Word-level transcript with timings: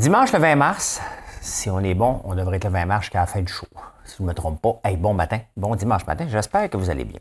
Dimanche 0.00 0.32
le 0.32 0.38
20 0.38 0.56
mars, 0.56 0.98
si 1.42 1.68
on 1.68 1.80
est 1.80 1.92
bon, 1.92 2.22
on 2.24 2.34
devrait 2.34 2.56
être 2.56 2.64
le 2.64 2.70
20 2.70 2.86
mars 2.86 3.02
jusqu'à 3.02 3.20
la 3.20 3.26
fin 3.26 3.42
du 3.42 3.52
show. 3.52 3.66
Si 4.06 4.16
je 4.16 4.22
ne 4.22 4.28
me 4.28 4.32
trompe 4.32 4.62
pas. 4.62 4.80
Hey, 4.82 4.96
bon 4.96 5.12
matin, 5.12 5.40
bon 5.58 5.74
dimanche 5.74 6.06
matin. 6.06 6.24
J'espère 6.26 6.70
que 6.70 6.78
vous 6.78 6.88
allez 6.88 7.04
bien. 7.04 7.18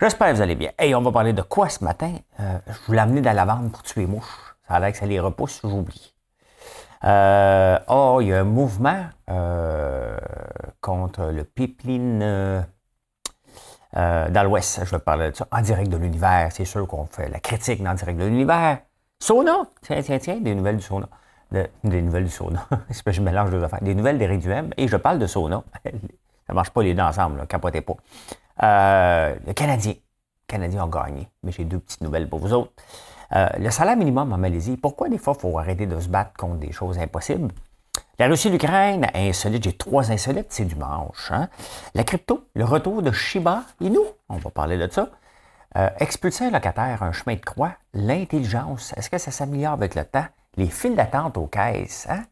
J'espère 0.00 0.30
que 0.30 0.36
vous 0.36 0.42
allez 0.42 0.54
bien. 0.54 0.70
Hey, 0.78 0.94
on 0.94 1.02
va 1.02 1.10
parler 1.10 1.32
de 1.32 1.42
quoi 1.42 1.68
ce 1.68 1.82
matin? 1.82 2.14
Euh, 2.38 2.58
je 2.68 2.86
voulais 2.86 3.00
amener 3.00 3.20
dans 3.20 3.30
la 3.30 3.44
lavande 3.44 3.72
pour 3.72 3.82
tuer 3.82 4.06
mouches. 4.06 4.54
Ça 4.68 4.74
a 4.74 4.78
l'air 4.78 4.92
que 4.92 4.98
ça 4.98 5.06
les 5.06 5.18
repousse, 5.18 5.60
j'oublie. 5.64 6.14
Euh, 7.02 7.76
oh, 7.88 8.18
il 8.20 8.28
y 8.28 8.32
a 8.32 8.42
un 8.42 8.44
mouvement 8.44 9.06
euh, 9.28 10.16
contre 10.80 11.32
le 11.32 11.42
pipeline 11.42 12.20
euh, 12.22 12.62
dans 13.92 14.44
l'Ouest. 14.44 14.84
Je 14.84 14.90
vais 14.92 15.00
parler 15.00 15.32
de 15.32 15.36
ça 15.36 15.48
en 15.50 15.60
direct 15.60 15.90
de 15.90 15.96
l'univers. 15.96 16.50
C'est 16.52 16.64
sûr 16.64 16.86
qu'on 16.86 17.06
fait 17.06 17.28
la 17.28 17.40
critique 17.40 17.84
en 17.84 17.94
direct 17.94 18.20
de 18.20 18.26
l'univers. 18.26 18.78
Sauna! 19.18 19.64
Tiens, 19.80 20.00
tiens, 20.00 20.20
tiens, 20.20 20.36
des 20.36 20.54
nouvelles 20.54 20.76
du 20.76 20.84
sauna. 20.84 21.08
Des 21.84 22.02
nouvelles 22.02 22.24
du 22.24 22.30
sauna. 22.30 22.66
Je 23.06 23.20
mélange 23.20 23.50
deux 23.50 23.62
affaires. 23.62 23.82
Des 23.82 23.94
nouvelles 23.94 24.18
d'Éric 24.18 24.40
Duhem. 24.40 24.70
Et 24.76 24.88
je 24.88 24.96
parle 24.96 25.18
de 25.18 25.26
sauna. 25.26 25.62
ça 25.84 25.90
ne 26.48 26.54
marche 26.54 26.70
pas 26.70 26.82
les 26.82 26.94
deux 26.94 27.02
ensemble, 27.02 27.46
capotez 27.46 27.80
pas. 27.80 27.96
Euh, 28.62 29.34
le 29.46 29.52
Canadien. 29.52 29.92
Le 29.92 30.46
Canadien 30.46 30.84
a 30.84 30.88
gagné. 30.88 31.28
Mais 31.42 31.52
j'ai 31.52 31.64
deux 31.64 31.78
petites 31.78 32.00
nouvelles 32.00 32.28
pour 32.28 32.38
vous 32.38 32.52
autres. 32.52 32.72
Euh, 33.34 33.48
le 33.58 33.70
salaire 33.70 33.96
minimum 33.96 34.32
en 34.32 34.38
Malaisie. 34.38 34.76
Pourquoi 34.76 35.08
des 35.08 35.18
fois 35.18 35.34
il 35.36 35.40
faut 35.40 35.58
arrêter 35.58 35.86
de 35.86 35.98
se 35.98 36.08
battre 36.08 36.32
contre 36.36 36.56
des 36.56 36.72
choses 36.72 36.98
impossibles? 36.98 37.48
La 38.18 38.28
Russie, 38.28 38.50
l'Ukraine, 38.50 39.06
insolite. 39.14 39.64
J'ai 39.64 39.72
trois 39.72 40.10
insolites, 40.12 40.46
c'est 40.50 40.64
du 40.64 40.76
manche. 40.76 41.30
Hein? 41.32 41.48
La 41.94 42.04
crypto, 42.04 42.44
le 42.54 42.64
retour 42.64 43.02
de 43.02 43.10
Shiba 43.10 43.64
Inu. 43.80 43.98
On 44.28 44.36
va 44.36 44.50
parler 44.50 44.76
de 44.76 44.90
ça. 44.90 45.08
Euh, 45.76 45.88
expulser 45.98 46.44
un 46.44 46.50
locataire, 46.50 47.02
un 47.02 47.12
chemin 47.12 47.34
de 47.34 47.40
croix, 47.40 47.72
l'intelligence, 47.94 48.92
est-ce 48.96 49.08
que 49.08 49.16
ça 49.16 49.30
s'améliore 49.30 49.72
avec 49.72 49.94
le 49.94 50.04
temps? 50.04 50.26
Les 50.56 50.66
files 50.66 50.94
d'attente 50.94 51.38
aux 51.38 51.46
caisses, 51.46 52.06
hein? 52.10 52.24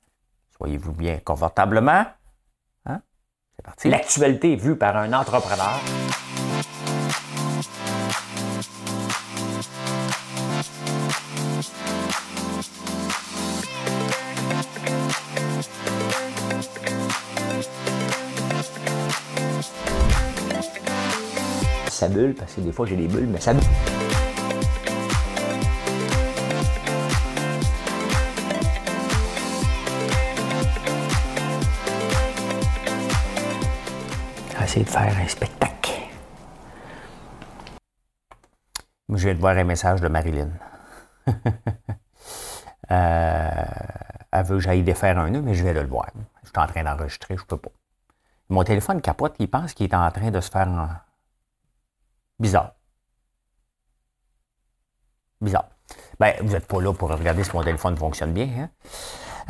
Soyez-vous 0.59 0.92
bien 0.92 1.19
confortablement. 1.24 2.05
Hein? 2.84 3.00
C'est 3.56 3.64
parti. 3.64 3.89
L'actualité 3.89 4.56
vue 4.56 4.77
par 4.77 4.97
un 4.97 5.12
entrepreneur. 5.14 5.81
ça 22.00 22.09
bulle, 22.09 22.34
parce 22.34 22.55
que 22.55 22.62
des 22.62 22.72
fois 22.72 22.87
j'ai 22.87 22.97
des 22.97 23.09
bulles, 23.09 23.28
mais 23.31 23.41
ça 23.41 23.53
bulle. 23.53 23.62
De 34.78 34.84
faire 34.84 35.18
un 35.18 35.26
spectacle. 35.26 35.90
Je 39.08 39.24
viens 39.24 39.34
de 39.34 39.40
voir 39.40 39.56
un 39.56 39.64
message 39.64 40.00
de 40.00 40.06
Marilyn. 40.06 40.50
euh, 41.26 41.34
elle 44.32 44.44
veut 44.44 44.56
que 44.56 44.62
j'aille 44.62 44.84
défaire 44.84 45.18
un 45.18 45.30
nœud, 45.30 45.42
mais 45.42 45.54
je 45.54 45.64
vais 45.64 45.72
le 45.72 45.84
voir. 45.86 46.10
Je 46.44 46.50
suis 46.50 46.58
en 46.58 46.66
train 46.66 46.84
d'enregistrer, 46.84 47.36
je 47.36 47.44
peux 47.44 47.56
pas. 47.56 47.70
Mon 48.48 48.62
téléphone 48.62 49.00
capote, 49.00 49.34
il 49.41 49.50
pense 49.50 49.74
qu'il 49.74 49.86
est 49.86 49.94
en 49.94 50.08
train 50.12 50.30
de 50.30 50.41
se 50.41 50.50
faire 50.50 50.68
Bizarre. 52.38 52.74
Bizarre. 55.41 55.68
Ben, 56.20 56.36
vous 56.42 56.52
n'êtes 56.52 56.66
pas 56.66 56.80
là 56.80 56.94
pour 56.94 57.10
regarder 57.10 57.42
si 57.42 57.50
mon 57.54 57.64
téléphone 57.64 57.96
fonctionne 57.96 58.32
bien. 58.32 58.46
Hein? 58.46 58.70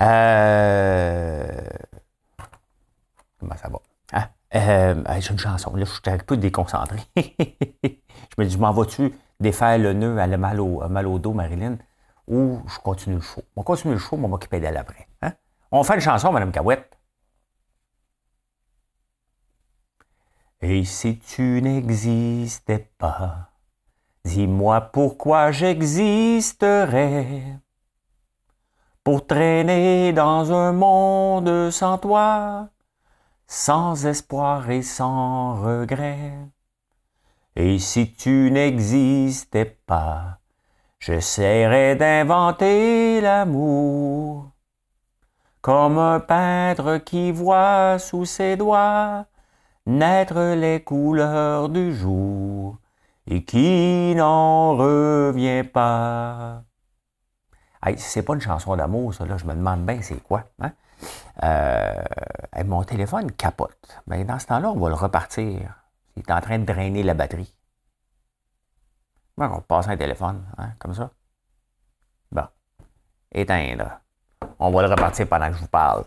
Euh... 0.00 1.60
Comment 3.38 3.56
ça 3.56 3.68
va? 3.68 3.80
Euh, 4.54 5.02
j'ai 5.20 5.30
une 5.30 5.38
chanson. 5.38 5.74
Là, 5.76 5.84
je 5.84 5.90
suis 5.90 6.00
un 6.06 6.18
peu 6.18 6.36
déconcentré. 6.36 6.98
je 7.16 7.22
me 8.38 8.44
dis, 8.44 8.58
m'en 8.58 8.72
vas-tu 8.72 9.14
défaire 9.38 9.78
le 9.78 9.92
nœud, 9.92 10.18
à 10.18 10.26
le 10.26 10.36
mal 10.36 10.60
au, 10.60 10.86
mal 10.88 11.06
au 11.06 11.18
dos, 11.18 11.32
Marilyn, 11.32 11.78
ou 12.26 12.60
je 12.66 12.78
continue 12.78 13.16
le 13.16 13.20
show? 13.20 13.42
On 13.56 13.62
continue 13.62 13.94
le 13.94 14.00
show, 14.00 14.16
mais 14.16 14.24
on 14.24 14.26
va 14.26 14.32
m'occuper 14.32 14.60
d'elle 14.60 14.76
après. 14.76 15.06
Hein? 15.22 15.32
On 15.70 15.82
fait 15.84 15.94
une 15.94 16.00
chanson, 16.00 16.32
Mme 16.32 16.52
Cahouette. 16.52 16.98
Et 20.62 20.84
si 20.84 21.18
tu 21.18 21.62
n'existais 21.62 22.90
pas, 22.98 23.50
dis-moi 24.24 24.80
pourquoi 24.92 25.52
j'existerais 25.52 27.58
pour 29.02 29.26
traîner 29.26 30.12
dans 30.12 30.52
un 30.52 30.72
monde 30.72 31.70
sans 31.70 31.96
toi, 31.96 32.68
sans 33.52 34.06
espoir 34.06 34.70
et 34.70 34.80
sans 34.80 35.60
regret. 35.60 36.32
Et 37.56 37.80
si 37.80 38.12
tu 38.12 38.48
n'existais 38.52 39.64
pas, 39.64 40.38
j'essaierais 41.00 41.96
d'inventer 41.96 43.20
l'amour, 43.20 44.52
comme 45.62 45.98
un 45.98 46.20
peintre 46.20 46.98
qui 46.98 47.32
voit 47.32 47.98
sous 47.98 48.24
ses 48.24 48.56
doigts 48.56 49.26
naître 49.84 50.54
les 50.54 50.84
couleurs 50.84 51.68
du 51.68 51.92
jour 51.92 52.78
et 53.26 53.44
qui 53.44 54.14
n'en 54.14 54.76
revient 54.76 55.64
pas. 55.64 56.62
Hey, 57.84 57.98
c'est 57.98 58.22
pas 58.22 58.34
une 58.34 58.40
chanson 58.40 58.76
d'amour, 58.76 59.12
ça, 59.12 59.26
là, 59.26 59.36
je 59.38 59.44
me 59.44 59.54
demande 59.54 59.84
bien 59.84 60.00
c'est 60.02 60.22
quoi. 60.22 60.44
Hein? 60.60 60.70
Euh, 61.42 62.02
mon 62.64 62.82
téléphone 62.84 63.32
capote. 63.32 64.02
Mais 64.06 64.24
dans 64.24 64.38
ce 64.38 64.46
temps-là, 64.46 64.70
on 64.70 64.78
va 64.78 64.88
le 64.88 64.94
repartir. 64.94 65.74
Il 66.16 66.22
est 66.22 66.32
en 66.32 66.40
train 66.40 66.58
de 66.58 66.64
drainer 66.64 67.02
la 67.02 67.14
batterie. 67.14 67.54
on 69.38 69.48
va 69.48 69.60
passer 69.60 69.90
un 69.90 69.96
téléphone, 69.96 70.44
hein, 70.58 70.70
comme 70.78 70.94
ça. 70.94 71.10
Bon. 72.30 72.46
Éteindre. 73.32 74.00
On 74.58 74.70
va 74.70 74.82
le 74.82 74.88
repartir 74.88 75.26
pendant 75.28 75.48
que 75.48 75.54
je 75.54 75.60
vous 75.60 75.68
parle. 75.68 76.04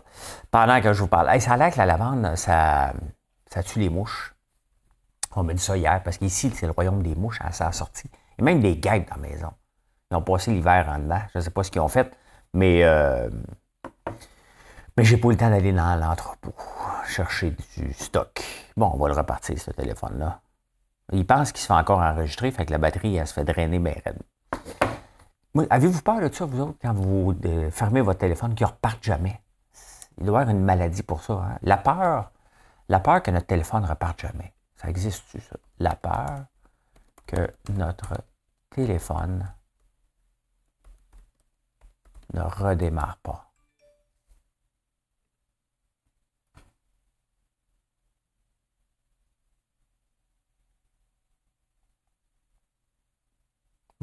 Pendant 0.50 0.80
que 0.80 0.92
je 0.92 1.00
vous 1.00 1.08
parle. 1.08 1.40
Ça 1.40 1.54
a 1.54 1.56
l'air 1.56 1.72
que 1.72 1.78
la 1.78 1.86
lavande, 1.86 2.36
ça, 2.36 2.92
tue 3.64 3.80
les 3.80 3.88
mouches. 3.88 4.34
On 5.36 5.42
m'a 5.42 5.52
dit 5.52 5.62
ça 5.62 5.76
hier, 5.76 6.00
parce 6.04 6.18
qu'ici, 6.18 6.50
c'est 6.50 6.66
le 6.66 6.72
royaume 6.72 7.02
des 7.02 7.16
mouches, 7.16 7.40
hein, 7.40 7.50
ça 7.50 7.66
a 7.66 7.72
sorti. 7.72 8.08
Et 8.38 8.42
même 8.42 8.60
des 8.60 8.76
guêpes 8.76 9.08
dans 9.08 9.20
la 9.20 9.28
maison. 9.28 9.52
Ils 10.10 10.16
ont 10.16 10.22
passé 10.22 10.52
l'hiver 10.52 10.88
en 10.88 11.00
dedans. 11.00 11.22
Je 11.32 11.38
ne 11.38 11.42
sais 11.42 11.50
pas 11.50 11.64
ce 11.64 11.72
qu'ils 11.72 11.80
ont 11.80 11.88
fait, 11.88 12.16
mais, 12.52 12.84
euh, 12.84 13.28
mais 14.96 15.04
j'ai 15.04 15.16
pas 15.16 15.28
eu 15.28 15.32
le 15.32 15.36
temps 15.36 15.50
d'aller 15.50 15.72
dans 15.72 15.96
l'entrepôt 15.96 16.54
chercher 17.06 17.56
du 17.76 17.92
stock. 17.92 18.42
Bon, 18.76 18.90
on 18.94 18.98
va 18.98 19.08
le 19.08 19.14
repartir, 19.14 19.58
ce 19.58 19.70
téléphone-là. 19.70 20.40
Il 21.12 21.26
pense 21.26 21.52
qu'il 21.52 21.60
se 21.60 21.66
fait 21.66 21.74
encore 21.74 22.00
enregistrer, 22.00 22.50
fait 22.50 22.64
que 22.64 22.72
la 22.72 22.78
batterie, 22.78 23.16
elle 23.16 23.26
se 23.26 23.34
fait 23.34 23.44
drainer 23.44 23.78
bien 23.78 23.94
raide. 24.04 24.22
Avez-vous 25.70 26.02
peur 26.02 26.20
de 26.20 26.32
ça, 26.32 26.46
vous 26.46 26.60
autres, 26.60 26.78
quand 26.82 26.94
vous 26.94 27.34
euh, 27.44 27.70
fermez 27.70 28.00
votre 28.00 28.18
téléphone, 28.18 28.54
qu'il 28.54 28.66
ne 28.66 28.72
reparte 28.72 29.04
jamais? 29.04 29.40
Il 30.18 30.26
doit 30.26 30.40
y 30.40 30.42
avoir 30.42 30.56
une 30.56 30.64
maladie 30.64 31.02
pour 31.02 31.22
ça. 31.22 31.34
Hein? 31.34 31.58
La 31.62 31.76
peur, 31.76 32.30
la 32.88 33.00
peur 33.00 33.22
que 33.22 33.30
notre 33.30 33.46
téléphone 33.46 33.82
ne 33.82 33.88
reparte 33.88 34.20
jamais. 34.20 34.52
Ça 34.76 34.88
existe-tu, 34.88 35.40
ça? 35.40 35.56
La 35.78 35.94
peur 35.94 36.46
que 37.26 37.50
notre 37.72 38.14
téléphone 38.70 39.48
ne 42.32 42.40
redémarre 42.40 43.18
pas. 43.18 43.43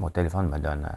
Mon 0.01 0.09
téléphone 0.09 0.50
me 0.50 0.57
donne 0.57 0.89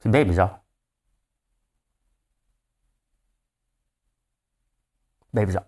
C'est 0.00 0.10
bien 0.10 0.24
bizarre. 0.24 0.60
Bien 5.32 5.44
bizarre. 5.44 5.64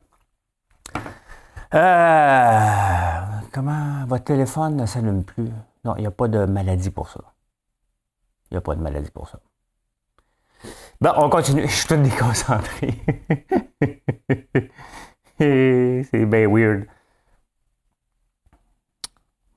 Euh, 1.75 3.41
comment 3.53 4.05
votre 4.07 4.25
téléphone 4.25 4.77
ne 4.77 4.87
s'allume 4.87 5.25
plus? 5.25 5.51
Non, 5.85 5.95
il 5.97 6.01
n'y 6.01 6.07
a 6.07 6.11
pas 6.11 6.29
de 6.29 6.45
maladie 6.45 6.91
pour 6.91 7.09
ça. 7.09 7.21
Il 8.51 8.55
n'y 8.55 8.59
a 8.59 8.61
pas 8.61 8.75
de 8.75 8.81
maladie 8.81 9.11
pour 9.11 9.29
ça. 9.29 9.41
Bon, 11.01 11.13
on 11.17 11.31
continue. 11.31 11.63
Je 11.69 11.73
suis 11.73 11.87
tout 11.87 11.97
déconcentré. 11.97 12.95
C'est 15.39 16.27
bien 16.27 16.49
weird. 16.49 16.87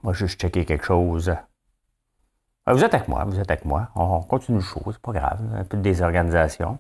Moi, 0.04 0.14
je 0.14 0.20
vais 0.20 0.28
juste 0.28 0.40
checker 0.40 0.66
quelque 0.66 0.86
chose. 0.86 1.36
Ah, 2.66 2.74
vous 2.74 2.84
êtes 2.84 2.94
avec 2.94 3.08
moi, 3.08 3.24
vous 3.26 3.40
êtes 3.40 3.50
avec 3.50 3.66
moi. 3.66 3.90
On 3.96 4.22
continue 4.22 4.58
le 4.58 4.64
show, 4.64 4.82
c'est 4.92 5.02
pas 5.02 5.12
grave. 5.12 5.40
Un 5.56 5.64
peu 5.64 5.78
de 5.78 5.82
désorganisation. 5.82 6.78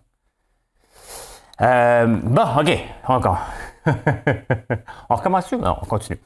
Euh, 1.61 2.05
bon, 2.07 2.59
OK, 2.59 2.79
encore. 3.07 3.39
on 5.09 5.15
recommence 5.15 5.51
Non, 5.53 5.77
on 5.81 5.85
continue. 5.85 6.19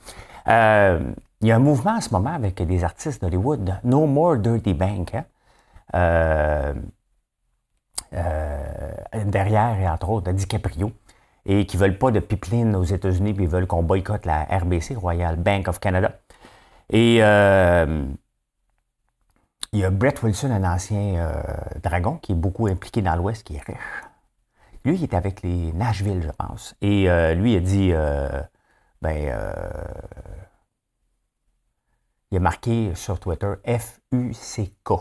Euh, 0.47 0.99
il 1.41 1.47
y 1.47 1.51
a 1.51 1.55
un 1.55 1.59
mouvement 1.59 1.95
en 1.95 2.01
ce 2.01 2.09
moment 2.09 2.33
avec 2.33 2.61
des 2.61 2.83
artistes 2.83 3.21
d'Hollywood, 3.21 3.79
No 3.83 4.05
More 4.05 4.37
Dirty 4.37 4.73
Bank. 4.73 5.15
Hein? 5.15 5.25
Euh, 5.95 6.73
derrière, 9.25 9.79
et 9.79 9.87
entre 9.87 10.09
autres, 10.09 10.31
DiCaprio, 10.31 10.91
et 11.45 11.65
qui 11.65 11.77
ne 11.77 11.81
veulent 11.81 11.97
pas 11.97 12.11
de 12.11 12.19
pipeline 12.19 12.75
aux 12.75 12.83
États-Unis, 12.83 13.33
puis 13.33 13.43
ils 13.43 13.49
veulent 13.49 13.67
qu'on 13.67 13.83
boycotte 13.83 14.25
la 14.25 14.43
RBC, 14.43 14.95
Royal 14.95 15.35
Bank 15.35 15.67
of 15.67 15.79
Canada. 15.79 16.11
Et 16.89 17.21
il 19.75 19.79
y 19.79 19.83
a 19.83 19.89
Brett 19.89 20.23
Wilson, 20.23 20.51
un 20.51 20.63
ancien 20.63 21.17
euh, 21.17 21.43
dragon 21.83 22.17
qui 22.17 22.31
est 22.31 22.35
beaucoup 22.35 22.67
impliqué 22.67 23.01
dans 23.01 23.13
l'Ouest, 23.17 23.45
qui 23.45 23.57
est 23.57 23.61
riche. 23.61 23.75
Lui, 24.85 24.95
il 24.95 25.03
est 25.03 25.13
avec 25.13 25.41
les 25.41 25.73
Nashville, 25.73 26.21
je 26.23 26.31
pense. 26.31 26.75
Et 26.79 27.09
euh, 27.09 27.33
lui, 27.33 27.55
il 27.55 27.57
a 27.57 27.59
dit, 27.59 27.89
euh, 27.91 28.41
ben, 29.01 29.35
il 32.31 32.37
a 32.37 32.39
marqué 32.39 32.95
sur 32.95 33.19
Twitter 33.19 33.51
F-U-C-K. 33.65 34.91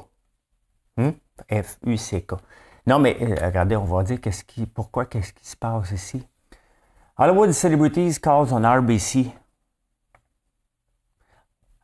Hmm? 0.97 1.11
F-U-C-K. 1.49 2.35
Non, 2.87 2.99
mais 2.99 3.17
regardez, 3.43 3.77
on 3.77 3.85
va 3.85 4.03
dire 4.03 4.21
qu'est-ce 4.21 4.45
qui, 4.45 4.67
pourquoi, 4.67 5.07
qu'est-ce 5.07 5.33
qui 5.33 5.47
se 5.47 5.57
passe 5.57 5.91
ici. 5.91 6.27
Hollywood 7.17 7.53
celebrities 7.53 8.19
calls 8.21 8.53
on 8.53 8.65
RBC 8.65 9.33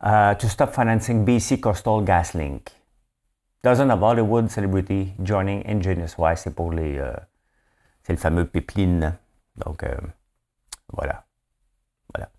uh, 0.02 0.35
to 0.37 0.49
stop 0.49 0.75
financing 0.75 1.25
BC 1.25 1.61
Coastal 1.61 2.05
Gas 2.05 2.35
Link. 2.35 2.70
Dozen 3.62 3.91
of 3.91 4.00
Hollywood 4.00 4.50
celebrity 4.50 5.14
joining 5.23 5.62
Ingenious. 5.67 6.19
Ouais, 6.19 6.35
c'est 6.37 6.55
pour 6.55 6.73
les. 6.73 6.99
Euh, 6.99 7.14
c'est 8.02 8.12
le 8.12 8.19
fameux 8.19 8.47
pipeline. 8.47 9.17
Donc, 9.56 9.82
euh, 9.82 9.94
voilà. 10.93 11.25
Voilà. 12.14 12.31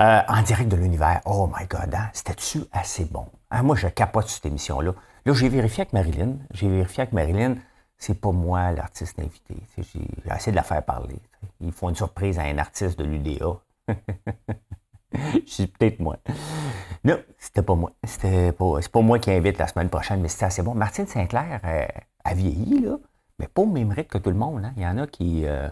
Euh, 0.00 0.22
en 0.28 0.42
direct 0.42 0.70
de 0.70 0.76
l'univers. 0.76 1.20
Oh 1.26 1.46
my 1.46 1.66
God, 1.66 1.94
hein? 1.94 2.08
c'était-tu 2.14 2.60
assez 2.72 3.04
bon? 3.04 3.26
Hein, 3.50 3.62
moi, 3.62 3.76
je 3.76 3.88
capote 3.88 4.28
cette 4.28 4.46
émission-là. 4.46 4.94
Là, 5.26 5.34
j'ai 5.34 5.48
vérifié 5.48 5.82
avec 5.82 5.92
Marilyn. 5.92 6.36
J'ai 6.52 6.68
vérifié 6.68 7.02
avec 7.02 7.12
Marilyn. 7.12 7.56
C'est 7.98 8.18
pas 8.18 8.32
moi 8.32 8.72
l'artiste 8.72 9.18
invité. 9.18 9.56
J'ai 9.76 9.82
essayé 9.82 10.52
de 10.52 10.56
la 10.56 10.62
faire 10.62 10.82
parler. 10.82 11.18
Ils 11.60 11.72
font 11.72 11.90
une 11.90 11.96
surprise 11.96 12.38
à 12.38 12.42
un 12.42 12.56
artiste 12.58 12.98
de 12.98 13.04
l'UDA. 13.04 13.60
C'est 15.46 15.66
peut-être 15.78 16.00
moi. 16.00 16.16
Non, 17.04 17.18
c'était 17.38 17.62
pas 17.62 17.74
moi. 17.74 17.92
C'était 18.04 18.52
pas, 18.52 18.80
c'est 18.80 18.92
pas 18.92 19.00
moi 19.00 19.18
qui 19.18 19.30
invite 19.30 19.58
la 19.58 19.66
semaine 19.66 19.88
prochaine, 19.88 20.20
mais 20.20 20.28
c'était 20.28 20.46
assez 20.46 20.62
bon. 20.62 20.74
Martine 20.74 21.06
Sinclair 21.06 21.60
euh, 21.64 21.86
a 22.24 22.34
vieilli, 22.34 22.80
là, 22.80 22.96
mais 23.38 23.48
pas 23.48 23.62
au 23.62 23.66
même 23.66 23.90
rythme 23.90 24.08
que 24.08 24.18
tout 24.18 24.30
le 24.30 24.36
monde. 24.36 24.64
Hein. 24.64 24.72
Il 24.76 24.82
y 24.82 24.86
en 24.86 24.98
a 24.98 25.06
qui 25.06 25.46
euh, 25.46 25.68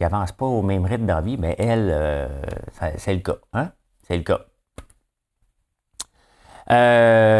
avancent 0.00 0.32
pas 0.32 0.46
au 0.46 0.62
même 0.62 0.84
rythme 0.84 1.06
dans 1.06 1.16
la 1.16 1.20
vie, 1.20 1.36
mais 1.36 1.54
elle, 1.58 1.90
euh, 1.90 2.42
c'est 2.96 3.14
le 3.14 3.20
cas. 3.20 3.36
Hein? 3.52 3.70
C'est 4.06 4.16
le 4.16 4.22
cas. 4.22 4.40
c'est. 6.68 6.72
Mais 6.72 7.35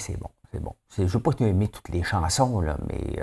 c'est 0.00 0.16
bon. 0.16 0.30
C'est 0.52 0.60
bon. 0.60 0.74
Je 0.96 1.02
ne 1.02 1.06
veux 1.06 1.20
pas 1.20 1.30
aimer 1.40 1.68
toutes 1.68 1.90
les 1.90 2.02
chansons, 2.02 2.60
là, 2.60 2.76
mais 2.88 3.22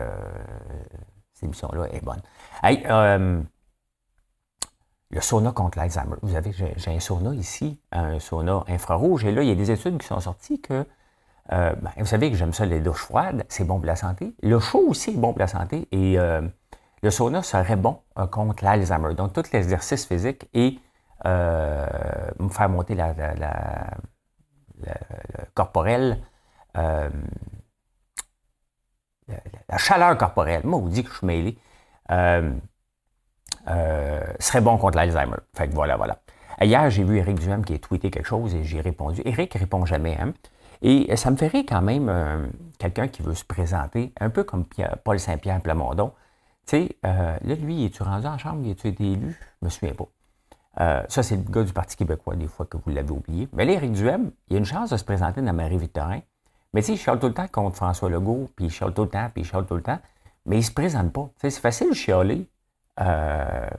cette 1.33 1.43
émission-là 1.43 1.87
est 1.91 2.03
bonne. 2.03 2.21
Hey, 2.63 2.85
le 5.09 5.21
sauna 5.21 5.51
contre 5.51 5.77
l'Alzheimer. 5.77 6.15
Vous 6.21 6.33
savez, 6.33 6.51
j'ai 6.51 6.91
un 6.95 6.99
sauna 6.99 7.33
ici, 7.33 7.79
un 7.91 8.19
sauna 8.19 8.63
infrarouge, 8.67 9.25
et 9.25 9.31
là, 9.31 9.41
il 9.41 9.49
y 9.49 9.51
a 9.51 9.55
des 9.55 9.71
études 9.71 9.97
qui 9.97 10.07
sont 10.07 10.19
sorties 10.19 10.61
que, 10.61 10.85
euh, 11.53 11.73
ben, 11.75 11.91
vous 11.97 12.05
savez 12.05 12.29
que 12.29 12.35
j'aime 12.35 12.53
ça, 12.53 12.65
les 12.65 12.81
douches 12.81 13.03
froides, 13.03 13.45
c'est 13.47 13.63
bon 13.63 13.77
pour 13.77 13.85
la 13.85 13.95
santé. 13.95 14.35
Le 14.43 14.59
chaud 14.59 14.83
aussi 14.87 15.11
est 15.11 15.17
bon 15.17 15.31
pour 15.31 15.39
la 15.39 15.47
santé, 15.47 15.87
et 15.91 16.19
euh, 16.19 16.41
le 17.03 17.09
sauna 17.09 17.41
serait 17.41 17.77
bon 17.77 18.01
euh, 18.19 18.27
contre 18.27 18.65
l'Alzheimer. 18.65 19.13
Donc, 19.15 19.31
tout 19.31 19.43
l'exercice 19.53 20.05
physique 20.05 20.49
et 20.53 20.79
me 21.25 22.49
faire 22.49 22.69
monter 22.69 22.95
la, 22.95 23.13
la, 23.13 23.33
la, 23.33 23.87
la 24.81 24.95
la, 29.27 29.77
chaleur 29.77 30.17
corporelle. 30.17 30.61
Moi, 30.63 30.79
vous 30.79 30.89
dit 30.89 31.03
que 31.03 31.09
je 31.09 31.17
suis 31.17 31.27
mêlé. 31.27 31.57
Euh, 33.69 34.21
serait 34.39 34.61
bon 34.61 34.77
contre 34.77 34.97
l'Alzheimer. 34.97 35.37
Fait 35.53 35.67
que 35.67 35.73
voilà, 35.73 35.97
voilà. 35.97 36.19
Hier, 36.61 36.89
j'ai 36.89 37.03
vu 37.03 37.17
Éric 37.17 37.39
Duhem 37.39 37.65
qui 37.65 37.73
a 37.73 37.79
tweeté 37.79 38.09
quelque 38.09 38.25
chose 38.25 38.55
et 38.55 38.63
j'ai 38.63 38.81
répondu. 38.81 39.21
Éric 39.25 39.53
répond 39.53 39.85
jamais. 39.85 40.17
Hein? 40.19 40.33
Et 40.81 41.15
ça 41.15 41.31
me 41.31 41.35
ferait 41.35 41.65
quand 41.65 41.81
même 41.81 42.07
euh, 42.09 42.47
quelqu'un 42.79 43.07
qui 43.07 43.21
veut 43.21 43.33
se 43.33 43.43
présenter, 43.43 44.13
un 44.19 44.29
peu 44.29 44.43
comme 44.43 44.65
Paul 45.03 45.19
Saint-Pierre 45.19 45.61
Plamondon. 45.61 46.13
Tu 46.65 46.77
sais, 46.77 46.97
euh, 47.05 47.37
là, 47.41 47.55
lui, 47.55 47.85
es-tu 47.85 48.03
rendu 48.03 48.27
en 48.27 48.37
chambre? 48.37 48.67
Es-tu 48.69 48.87
été 48.87 49.03
élu? 49.03 49.37
Je 49.61 49.65
me 49.65 49.69
souviens 49.69 49.95
pas. 49.95 51.05
ça, 51.09 51.23
c'est 51.23 51.35
le 51.35 51.43
gars 51.43 51.63
du 51.63 51.73
Parti 51.73 51.97
québécois, 51.97 52.35
des 52.35 52.47
fois 52.47 52.65
que 52.65 52.77
vous 52.77 52.89
l'avez 52.89 53.11
oublié. 53.11 53.49
Mais 53.53 53.65
là, 53.65 53.73
Éric 53.73 53.91
Duhem, 53.91 54.31
il 54.47 54.55
a 54.55 54.59
une 54.59 54.65
chance 54.65 54.91
de 54.91 54.97
se 54.97 55.03
présenter 55.03 55.41
dans 55.41 55.53
Marie-Victorin. 55.53 56.21
Mais 56.73 56.81
tu 56.81 56.87
sais, 56.87 56.93
il 56.93 56.97
chiale 56.97 57.19
tout 57.19 57.27
le 57.27 57.33
temps 57.33 57.47
contre 57.47 57.75
François 57.75 58.09
Legault, 58.09 58.49
puis 58.55 58.65
il 58.65 58.71
chiale 58.71 58.93
tout 58.93 59.03
le 59.03 59.09
temps, 59.09 59.29
puis 59.33 59.43
il 59.43 59.45
chiale 59.45 59.65
tout 59.65 59.75
le 59.75 59.81
temps. 59.81 59.99
Mais 60.45 60.57
il 60.57 60.63
se 60.63 60.71
présente 60.71 61.11
pas. 61.11 61.29
C'est 61.37 61.51
facile 61.51 61.89
de 61.89 61.95
chialer 61.95 62.47
euh, 62.99 63.69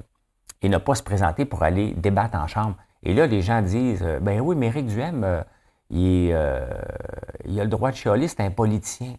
et 0.63 0.69
ne 0.69 0.79
pas 0.79 0.95
se 0.95 1.03
présenter 1.03 1.45
pour 1.45 1.63
aller 1.63 1.93
débattre 1.93 2.37
en 2.37 2.47
chambre. 2.47 2.77
Et 3.03 3.15
là, 3.15 3.27
les 3.27 3.43
gens 3.43 3.63
disent 3.63 4.03
euh, 4.03 4.21
Ben 4.21 4.41
oui, 4.41 4.57
mais 4.57 4.67
Éric 4.67 4.87
Duhem, 4.87 5.25
euh, 5.25 5.43
il, 5.91 6.29
il, 7.47 7.61
a 7.61 7.65
le 7.65 7.69
droit 7.69 7.91
de 7.91 7.97
chialer, 7.97 8.29
c'est 8.29 8.41
un 8.41 8.51
politicien. 8.51 9.15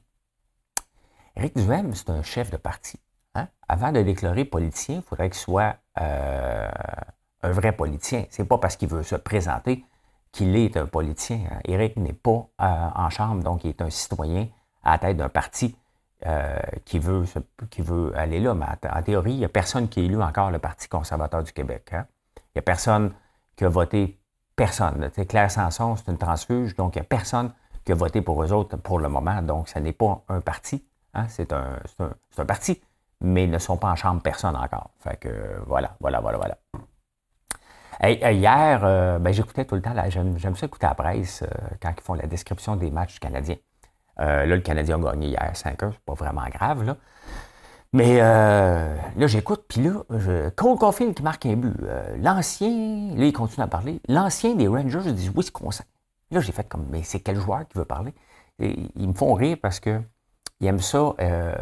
Éric 1.36 1.56
Duhem, 1.58 1.96
c'est 1.96 2.10
un 2.10 2.22
chef 2.22 2.52
de 2.52 2.58
parti. 2.58 3.00
Hein? 3.36 3.48
Avant 3.68 3.92
de 3.92 4.02
déclarer 4.02 4.46
politicien, 4.46 4.98
il 4.98 5.02
faudrait 5.02 5.30
qu'il 5.30 5.40
soit 5.40 5.76
un 5.96 7.52
vrai 7.52 7.72
politicien. 7.72 8.26
C'est 8.30 8.46
pas 8.46 8.58
parce 8.58 8.76
qu'il 8.76 8.90
veut 8.90 9.04
se 9.04 9.16
présenter 9.16 9.84
qu'il 10.32 10.56
est 10.56 10.78
un 10.78 10.86
politicien. 10.86 11.42
Hein. 11.52 11.60
Éric 11.66 11.98
n'est 11.98 12.14
pas 12.14 12.50
en 12.60 13.10
chambre, 13.10 13.44
donc 13.44 13.64
il 13.64 13.70
est 13.70 13.82
un 13.82 13.90
citoyen 13.90 14.48
à 14.84 14.92
la 14.92 14.98
tête 15.00 15.18
d'un 15.18 15.30
parti. 15.30 15.76
Euh, 16.26 16.60
qui, 16.84 17.00
veut, 17.00 17.24
qui 17.70 17.82
veut 17.82 18.12
aller 18.14 18.42
là. 18.42 18.54
Mais 18.54 18.66
en, 18.92 19.02
théorie, 19.02 19.32
il 19.32 19.38
n'y 19.38 19.46
a 19.46 19.50
personne 19.50 19.88
qui 19.88 20.02
est 20.02 20.04
élu 20.04 20.22
encore 20.22 20.52
le 20.52 20.60
Parti 20.60 20.90
conservateur 20.90 21.44
du 21.44 21.54
Québec. 21.54 21.92
Hein. 21.94 22.06
Il 22.36 22.58
n'y 22.58 22.60
a 22.60 22.62
personne 22.62 23.14
qui 23.56 23.64
a 23.64 23.70
voté, 23.70 24.20
personne. 24.54 25.10
Claire 25.30 25.50
Sanson, 25.50 25.96
c'est 25.96 26.12
une 26.12 26.18
transfuge, 26.18 26.76
donc 26.76 26.96
il 26.96 27.00
n'y 27.00 27.04
a 27.04 27.06
personne 27.06 27.54
qui 27.86 27.94
a 27.94 27.96
voté 27.96 28.22
pour 28.22 28.44
eux 28.44 28.52
autres 28.52 28.76
pour 28.76 29.00
le 29.00 29.08
moment. 29.08 29.42
Donc, 29.42 29.70
ce 29.70 29.80
n'est 29.80 29.94
pas 29.94 30.22
un 30.28 30.42
parti. 30.42 30.84
Hein. 31.14 31.26
C'est 31.30 31.54
un, 31.54 31.80
un, 32.00 32.46
parti, 32.46 32.82
mais 33.22 33.46
ils 33.46 33.52
ne 33.52 33.58
sont 33.58 33.78
pas 33.78 33.90
en 33.90 33.96
chambre 33.96 34.22
personne 34.22 34.58
encore. 34.58 34.90
Fait 35.00 35.16
que 35.16 35.62
voilà, 35.68 35.96
voilà, 36.02 36.20
voilà, 36.20 36.38
voilà. 36.38 36.58
Hier, 38.04 38.82
euh, 38.84 39.20
ben, 39.20 39.34
j'écoutais 39.34 39.66
tout 39.66 39.76
le 39.76 39.82
temps, 39.82 39.94
j'aime 40.10 40.56
ça 40.56 40.66
écouter 40.66 40.88
la 40.88 40.96
presse 40.96 41.44
euh, 41.44 41.48
quand 41.82 41.94
ils 41.98 42.04
font 42.04 42.14
la 42.14 42.28
description 42.28 42.76
des 42.76 42.92
matchs 42.92 43.20
canadiens. 43.20 43.58
Euh, 44.20 44.46
là, 44.46 44.56
le 44.56 44.62
Canadien 44.62 45.02
a 45.02 45.12
gagné 45.12 45.28
hier 45.30 45.52
5-1, 45.54 45.92
c'est 45.92 46.00
pas 46.06 46.14
vraiment 46.14 46.46
grave, 46.50 46.84
là. 46.84 46.98
Mais 47.92 48.20
euh, 48.22 48.96
là, 49.18 49.28
j'écoute, 49.28 49.66
puis 49.68 49.82
là, 49.82 50.04
je, 50.12 50.50
Cole 50.50 50.78
Caulfield 50.78 51.16
qui 51.16 51.24
marque 51.24 51.46
un 51.48 51.56
but. 51.56 51.76
Euh, 51.82 52.18
l'ancien, 52.18 53.16
là, 53.16 53.26
il 53.26 53.34
continue 53.34 53.64
à 53.64 53.68
parler. 53.68 54.00
L'ancien 54.08 54.54
des 54.54 54.68
Rangers 54.68 55.12
du 55.12 55.32
Wisconsin. 55.32 55.86
Là, 56.30 56.40
j'ai 56.40 56.52
fait 56.52 56.68
comme, 56.70 56.86
mais 56.92 57.02
c'est 57.02 57.20
quel 57.20 57.38
joueur 57.38 57.68
qui 57.68 57.78
veut 57.78 57.86
parler? 57.86 58.14
ils 58.62 59.08
me 59.08 59.14
font 59.14 59.34
rire 59.36 59.58
parce 59.62 59.80
que 59.80 60.02
ils 60.60 60.68
aiment 60.68 60.82
ça 60.82 61.14
euh, 61.22 61.54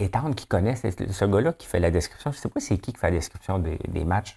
étendre 0.00 0.34
qu'ils 0.34 0.48
connaissent 0.48 0.82
ce 0.82 1.24
gars-là 1.24 1.52
qui 1.52 1.68
fait 1.68 1.78
la 1.78 1.92
description. 1.92 2.32
Je 2.32 2.38
sais 2.38 2.48
pas 2.48 2.58
c'est 2.58 2.76
qui 2.78 2.92
qui 2.92 2.98
fait 2.98 3.06
la 3.06 3.16
description 3.16 3.60
des, 3.60 3.78
des 3.86 4.04
matchs, 4.04 4.34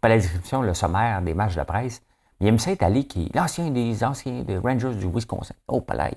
pas 0.00 0.08
la 0.08 0.16
description, 0.16 0.62
le 0.62 0.74
sommaire 0.74 1.22
des 1.22 1.34
matchs 1.34 1.56
de 1.56 1.62
presse. 1.62 2.02
Il 2.40 2.46
aime 2.46 2.56
être 2.66 2.82
allé 2.82 3.04
qui 3.04 3.30
l'ancien 3.34 3.70
des 3.70 4.02
anciens 4.02 4.42
des 4.42 4.56
Rangers 4.56 4.94
du 4.94 5.06
Wisconsin. 5.06 5.54
Oh, 5.68 5.82
palais. 5.82 6.16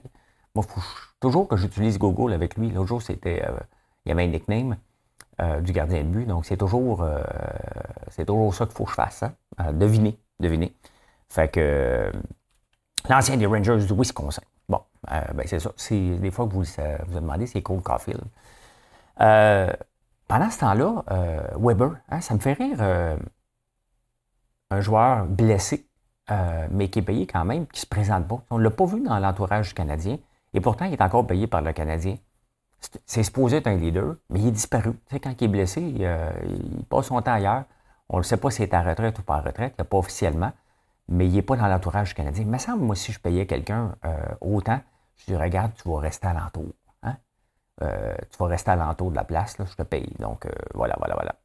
Moi, 0.56 0.63
faut, 0.68 0.82
toujours 1.20 1.48
que 1.48 1.58
j'utilise 1.58 1.98
Google 1.98 2.34
avec 2.34 2.56
lui. 2.58 2.70
L'autre 2.72 2.88
jour, 2.88 3.02
c'était. 3.02 3.44
Euh, 3.46 3.58
il 4.06 4.10
y 4.10 4.12
avait 4.12 4.24
un 4.24 4.28
nickname 4.28 4.78
euh, 5.42 5.60
du 5.60 5.74
gardien 5.74 6.04
de 6.04 6.08
but. 6.08 6.25
Donc, 6.25 6.46
c'est 6.46 6.58
toujours, 6.58 7.02
euh, 7.04 7.22
c'est 8.10 8.25
toujours 8.25 8.54
ça 8.54 8.66
qu'il 8.66 8.75
faut 8.75 8.86
que 8.86 8.92
je 8.92 8.96
fasse. 8.96 9.24
Hein? 9.24 9.74
deviner. 9.74 10.18
Deviner. 10.40 10.74
Fait 11.30 11.50
que. 11.50 12.12
l'ancien 13.10 13.36
des 13.36 13.46
Rangers 13.46 13.86
du 13.86 13.94
Wisconsin. 13.94 14.44
Bon, 14.70 14.82
ben 15.10 15.44
c'est 15.46 15.60
ça. 15.60 15.72
C'est, 15.75 16.00
des 16.00 16.32
fois 16.32 16.48
que 16.48 16.54
vous 16.54 16.63
vous 16.63 17.20
demandez, 17.20 17.48
c'est 17.48 17.62
Cole 17.62 17.82
Caulfield. 17.82 18.22
pendant 19.18 20.50
ce 20.50 20.60
temps-là, 20.60 21.04
Weber, 21.58 21.92
hein, 22.10 22.22
ça 22.22 22.34
me 22.34 22.40
fait 22.40 22.54
rire 22.54 22.78
un 24.74 24.82
joueur 24.82 25.25
blessé 25.25 25.88
euh, 26.32 26.68
mais 26.72 26.89
qui 26.89 27.00
est 27.00 27.03
payé 27.03 27.27
quand 27.27 27.44
même, 27.44 27.68
qui 27.68 27.80
ne 27.80 27.82
se 27.82 27.86
présente 27.86 28.27
pas. 28.27 28.42
On 28.50 28.58
ne 28.58 28.63
l'a 28.63 28.72
pas 28.72 28.86
vu 28.86 29.01
dans 29.01 29.20
l'entourage 29.20 29.70
du 29.70 29.74
Canadien, 29.74 30.18
et 30.53 30.62
pourtant, 30.62 30.86
il 30.86 30.94
est 30.94 31.01
encore 31.01 31.27
payé 31.27 31.48
par 31.48 31.62
le 31.62 31.74
Canadien. 31.74 32.15
C'est 33.06 33.24
supposé 33.24 33.58
être 33.58 33.68
un 33.68 33.75
leader, 33.75 34.15
mais 34.30 34.39
il 34.39 34.48
est 34.48 34.51
disparu. 34.51 34.94
Tu 35.08 35.15
sais, 35.15 35.20
quand 35.20 35.34
il 35.39 35.44
est 35.44 35.48
blessé, 35.48 35.82
il, 35.82 36.86
passe 36.89 37.08
son 37.08 37.22
temps 37.22 37.34
ailleurs. 37.34 37.63
On 38.10 38.20
ne 38.20 38.24
sait 38.24 38.38
pas 38.38 38.51
s'il 38.51 38.63
est 38.63 38.74
en 38.74 38.84
retraite 38.84 39.20
ou 39.20 39.24
pas 39.24 39.38
en 39.38 39.42
retraite, 39.42 39.74
il 39.77 39.82
n'est 39.82 39.88
pas 39.88 39.98
officiellement, 39.98 40.51
mais 41.10 41.27
il 41.27 41.34
n'est 41.34 41.42
pas 41.42 41.58
dans 41.58 41.68
l'entourage 41.68 42.10
du 42.10 42.13
Canadien. 42.15 42.44
Il 42.44 42.50
me 42.50 42.58
semble, 42.58 42.84
moi, 42.84 42.96
si 42.96 43.12
je 43.12 43.20
payais 43.20 43.46
quelqu'un 43.46 43.96
euh, 44.06 44.18
autant, 44.42 44.80
je 45.18 45.25
dis, 45.25 45.36
regarde, 45.36 45.74
tu 45.75 45.89
vas 45.89 46.00
rester 46.00 46.27
à 46.27 46.34
l'entour. 46.34 46.72
Hein? 47.03 47.18
Euh, 47.82 48.15
tu 48.32 48.38
vas 48.38 48.48
rester 48.48 48.72
à 48.72 48.75
l'entour 48.77 49.12
de 49.12 49.15
la 49.15 49.24
place, 49.25 49.58
là, 49.58 49.65
je 49.65 49.75
te 49.75 49.84
paye. 49.84 50.13
Donc, 50.20 50.48
voilà, 50.74 50.96
voilà, 51.00 51.15
voilà. 51.15 51.36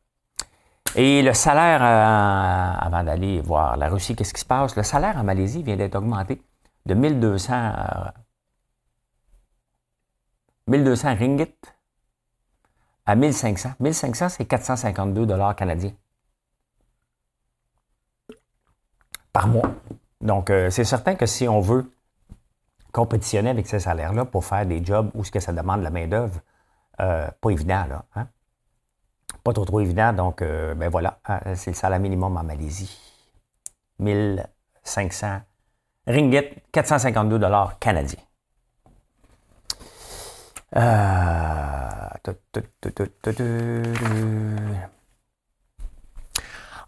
Et 0.96 1.22
le 1.22 1.32
salaire, 1.32 1.82
euh, 1.82 2.86
avant 2.86 3.04
d'aller 3.04 3.40
voir 3.40 3.76
la 3.76 3.88
Russie, 3.88 4.16
qu'est-ce 4.16 4.34
qui 4.34 4.40
se 4.40 4.46
passe? 4.46 4.74
Le 4.76 4.82
salaire 4.82 5.16
en 5.16 5.24
Malaisie 5.24 5.62
vient 5.62 5.76
d'être 5.76 5.94
augmenté 5.96 6.42
de 6.86 6.94
1200, 6.94 7.72
1200 10.66 11.14
ringgit 11.16 11.54
à 13.06 13.14
1500. 13.14 13.70
1500, 13.80 14.28
c'est 14.30 14.44
452 14.44 15.26
dollars 15.26 15.54
canadiens 15.56 15.92
par 19.32 19.46
mois. 19.46 19.70
Donc, 20.20 20.50
euh, 20.50 20.70
c'est 20.70 20.84
certain 20.84 21.14
que 21.14 21.26
si 21.26 21.46
on 21.46 21.60
veut 21.60 21.90
compétitionner 22.92 23.50
avec 23.50 23.66
ces 23.66 23.78
salaires-là 23.80 24.24
pour 24.24 24.44
faire 24.44 24.66
des 24.66 24.84
jobs 24.84 25.10
où 25.14 25.22
ce 25.22 25.30
que 25.30 25.40
ça 25.40 25.52
demande 25.52 25.82
la 25.82 25.90
main-d'œuvre, 25.90 26.40
euh, 27.00 27.28
pas 27.40 27.50
évident, 27.50 27.84
là. 27.88 28.04
Hein? 28.16 28.26
Pas 29.44 29.52
trop, 29.52 29.64
trop 29.64 29.80
évident. 29.80 30.12
Donc, 30.12 30.42
euh, 30.42 30.74
ben 30.74 30.88
voilà, 30.88 31.18
hein, 31.26 31.40
c'est 31.54 31.70
le 31.70 31.76
salaire 31.76 32.00
minimum 32.00 32.36
en 32.36 32.42
Malaisie. 32.42 32.98
1500 33.98 35.40
ringgit, 36.06 36.48
452 36.72 37.38
dollars 37.38 37.78
canadiens. 37.78 38.18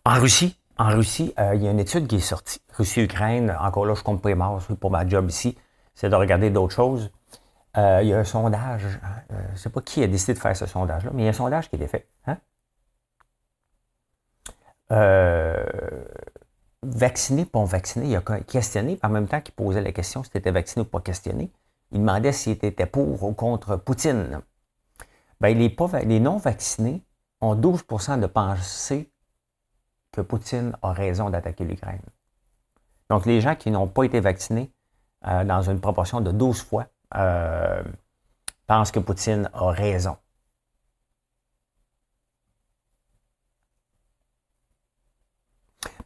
En 0.05 0.15
Russie, 0.21 0.57
en 0.79 0.89
Russie, 0.89 1.35
euh, 1.39 1.55
il 1.55 1.63
y 1.63 1.69
a 1.69 1.71
une 1.71 1.79
étude 1.79 2.07
qui 2.07 2.17
est 2.17 2.21
sortie. 2.21 2.61
Russie-Ukraine, 2.77 3.57
encore 3.61 3.87
là, 3.87 3.95
je 3.95 4.03
compte 4.03 4.23
pas 4.23 4.31
les 4.31 4.37
pour 4.81 4.91
ma 4.91 5.07
job 5.07 5.29
ici, 5.29 5.57
c'est 5.95 6.09
de 6.09 6.15
regarder 6.15 6.51
d'autres 6.51 6.75
choses. 6.75 7.11
Euh, 7.77 8.01
il 8.03 8.09
y 8.09 8.15
a 8.15 8.19
un 8.19 8.25
sondage, 8.25 8.85
hein, 8.87 9.23
euh, 9.33 9.43
je 9.49 9.53
ne 9.53 9.57
sais 9.57 9.71
pas 9.71 9.81
qui 9.81 10.03
a 10.03 10.09
décidé 10.09 10.35
de 10.35 10.39
faire 10.39 10.57
ce 10.57 10.67
sondage-là, 10.67 11.13
mais 11.15 11.23
il 11.23 11.25
y 11.27 11.29
a 11.29 11.31
un 11.31 11.35
sondage 11.35 11.69
qui 11.69 11.77
a 11.77 11.79
été 11.79 11.87
fait. 11.87 12.09
Hein? 12.27 12.37
vacciné, 16.83 17.45
pas 17.45 17.65
vacciné, 17.65 18.09
il 18.09 18.17
a 18.17 18.21
questionné, 18.41 18.99
en 19.03 19.09
même 19.09 19.29
temps 19.29 19.41
qu'il 19.41 19.55
posait 19.55 19.83
la 19.83 19.93
question 19.93 20.25
si 20.25 20.31
tu 20.31 20.39
étais 20.39 20.51
vacciné 20.51 20.83
ou 20.83 20.89
pas 20.89 21.01
questionné, 21.01 21.53
il 21.93 22.01
demandait 22.01 22.33
s'il 22.33 22.53
était 22.53 22.87
pour 22.87 23.23
ou 23.23 23.33
contre 23.33 23.77
Poutine. 23.77 24.41
Ben, 25.41 25.57
les, 25.57 26.21
non-vaccinés 26.21 27.03
ont 27.41 27.57
12% 27.57 28.21
de 28.21 28.27
pensée 28.27 29.11
que 30.13 30.21
Poutine 30.21 30.77
a 30.83 30.93
raison 30.93 31.31
d'attaquer 31.31 31.65
l'Ukraine. 31.65 32.03
Donc, 33.09 33.27
les 33.27 33.41
gens 33.41 33.57
qui 33.57 33.71
n'ont 33.71 33.89
pas 33.89 34.05
été 34.05 34.21
vaccinés, 34.21 34.73
euh, 35.27 35.45
dans 35.45 35.63
une 35.63 35.81
proportion 35.81 36.21
de 36.21 36.31
12 36.31 36.63
fois, 36.63 36.87
euh, 37.17 37.83
pensent 38.67 38.93
que 38.93 39.01
Poutine 39.01 39.51
a 39.53 39.71
raison. 39.71 40.17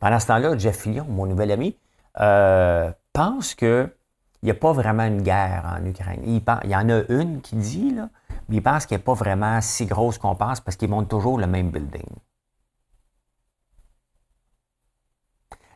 Pendant 0.01 0.21
ce 0.21 0.27
temps-là, 0.27 0.57
Jeff 0.59 0.79
Fillion, 0.79 1.05
mon 1.05 1.27
nouvel 1.27 1.51
ami, 1.51 1.77
euh, 2.21 2.93
pense 3.13 3.55
qu'il 3.55 3.91
n'y 4.43 4.51
a 4.51 4.55
pas 4.55 4.73
vraiment 4.73 5.05
une 5.05 5.23
guerre 5.23 5.79
en 5.79 5.85
Ukraine. 5.85 6.23
Il, 6.25 6.43
il, 6.65 6.71
y 6.71 6.77
en 6.77 6.89
a 6.91 7.03
une 7.09 7.41
qui 7.41 7.57
dit, 7.57 7.91
là, 7.91 8.09
mais 8.49 8.57
il 8.57 8.63
pense 8.63 8.87
qu'elle 8.87 8.99
n'est 8.99 9.05
pas 9.05 9.15
vraiment 9.15 9.61
si 9.61 9.87
grosse 9.87 10.19
qu'on 10.19 10.35
pense 10.35 10.61
parce 10.61 10.77
qu'ils 10.77 10.91
montent 10.91 11.09
toujours 11.09 11.39
le 11.39 11.47
même 11.47 11.71
building. 11.71 12.07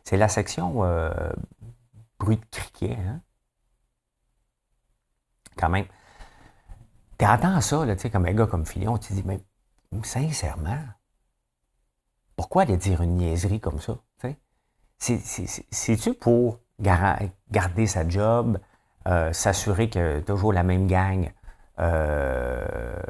C'est 0.03 0.17
la 0.17 0.27
section 0.27 0.83
euh, 0.83 1.11
bruit 2.19 2.37
de 2.37 2.45
criquet. 2.51 2.97
Hein? 2.99 3.21
Quand 5.59 5.69
même. 5.69 5.85
Tu 7.17 7.25
attends 7.25 7.59
ça, 7.59 7.85
là, 7.85 7.95
comme 7.95 8.25
un 8.25 8.33
gars 8.33 8.47
comme 8.47 8.65
Fillon, 8.65 8.97
tu 8.97 9.09
te 9.09 9.13
dis, 9.13 9.23
mais 9.25 9.39
sincèrement, 10.03 10.79
pourquoi 12.37 12.61
aller 12.61 12.77
dire 12.77 13.01
une 13.01 13.17
niaiserie 13.17 13.59
comme 13.59 13.79
ça? 13.79 13.97
C'est-tu 14.99 16.13
pour 16.13 16.59
garder 16.79 17.87
sa 17.87 18.07
job, 18.07 18.59
euh, 19.07 19.33
s'assurer 19.33 19.89
que 19.89 20.19
toujours 20.21 20.53
la 20.53 20.63
même 20.63 20.87
gang 20.87 21.31
euh, 21.79 23.01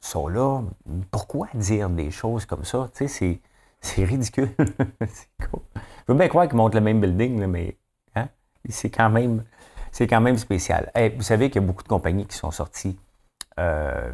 sont 0.00 0.28
là? 0.28 0.62
Pourquoi 1.10 1.48
dire 1.54 1.88
des 1.90 2.10
choses 2.10 2.46
comme 2.46 2.64
ça? 2.64 2.88
C'est 2.94 4.04
ridicule. 4.04 4.54
cool. 4.58 5.60
Je 6.06 6.12
veux 6.12 6.18
bien 6.18 6.28
croire 6.28 6.48
qu'ils 6.48 6.56
montent 6.56 6.74
le 6.74 6.80
même 6.80 7.00
building, 7.00 7.46
mais 7.46 7.78
hein? 8.14 8.28
c'est 8.68 8.90
quand 8.90 9.10
même 9.10 9.44
c'est 9.94 10.08
quand 10.08 10.20
même 10.20 10.38
spécial. 10.38 10.90
vous 11.16 11.22
savez 11.22 11.50
qu'il 11.50 11.62
y 11.62 11.64
a 11.64 11.66
beaucoup 11.66 11.84
de 11.84 11.88
compagnies 11.88 12.26
qui 12.26 12.36
sont 12.36 12.50
sorties 12.50 12.98
euh, 13.60 14.12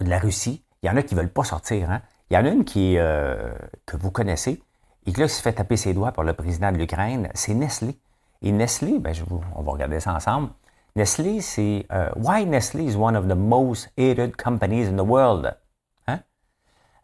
de 0.00 0.10
la 0.10 0.18
Russie. 0.18 0.64
Il 0.82 0.86
y 0.86 0.90
en 0.90 0.96
a 0.96 1.04
qui 1.04 1.14
ne 1.14 1.20
veulent 1.20 1.32
pas 1.32 1.44
sortir. 1.44 1.88
Hein? 1.88 2.02
Il 2.28 2.34
y 2.34 2.36
en 2.36 2.44
a 2.44 2.48
une 2.48 2.64
qui 2.64 2.98
euh, 2.98 3.54
que 3.86 3.96
vous 3.96 4.10
connaissez 4.10 4.60
et 5.06 5.12
qui 5.12 5.20
là, 5.20 5.28
se 5.28 5.40
fait 5.40 5.52
taper 5.52 5.76
ses 5.76 5.94
doigts 5.94 6.10
par 6.10 6.24
le 6.24 6.32
président 6.32 6.72
de 6.72 6.78
l'Ukraine, 6.78 7.28
c'est 7.34 7.54
Nestlé. 7.54 7.96
Et 8.42 8.50
Nestlé, 8.50 8.98
ben, 8.98 9.14
je 9.14 9.22
on 9.54 9.62
va 9.62 9.70
regarder 9.70 10.00
ça 10.00 10.12
ensemble. 10.12 10.48
Nestlé, 10.96 11.40
c'est 11.40 11.86
euh, 11.92 12.10
Why 12.16 12.44
Nestlé 12.44 12.82
is 12.82 12.96
one 12.96 13.14
of 13.14 13.28
the 13.28 13.36
most 13.36 13.88
hated 13.96 14.34
companies 14.36 14.88
in 14.88 14.96
the 14.96 15.06
world. 15.06 15.56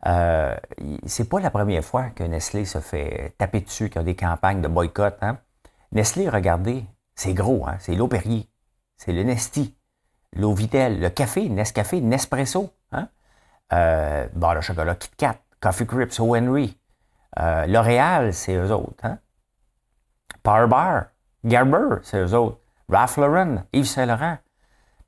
Euh, 0.07 0.57
c'est 1.05 1.29
pas 1.29 1.41
la 1.41 1.51
première 1.51 1.85
fois 1.85 2.09
que 2.09 2.25
Nestlé 2.25 2.65
se 2.65 2.81
fait 2.81 3.35
taper 3.37 3.61
dessus, 3.61 3.91
qu'il 3.91 3.97
y 3.97 3.99
a 4.01 4.05
des 4.05 4.17
campagnes 4.17 4.63
de 4.63 4.69
boycott. 4.69 5.15
Hein. 5.21 5.39
Nestlé, 5.93 6.29
regardez, 6.29 6.87
c'est 7.21 7.35
gros, 7.35 7.67
hein? 7.67 7.77
c'est 7.81 7.95
l'eau 7.95 8.09
Perrier, 8.09 8.49
c'est 8.97 9.12
le 9.12 9.23
Nesti, 9.23 9.77
l'eau 10.33 10.55
Vitel, 10.55 11.00
le 11.00 11.11
café, 11.11 11.50
Nescafé, 11.50 12.00
Nespresso, 12.00 12.73
hein? 12.93 13.09
Euh, 13.75 14.27
le 14.35 14.61
chocolat 14.62 14.95
Kit 14.95 15.11
Kat, 15.19 15.37
Coffee 15.61 15.87
Crips, 15.87 16.19
O. 16.19 16.35
Henry, 16.35 16.79
euh, 17.39 17.67
L'Oréal, 17.67 18.33
c'est 18.33 18.55
eux 18.55 18.73
autres. 18.73 19.05
Hein? 19.05 19.19
Power 20.43 20.67
Bar, 20.67 21.09
Gerber, 21.45 21.99
c'est 22.05 22.17
eux 22.17 22.35
autres. 22.35 22.59
Ralph 22.89 23.19
Lauren, 23.19 23.65
Yves 23.75 23.85
Saint 23.85 24.07
Laurent, 24.07 24.39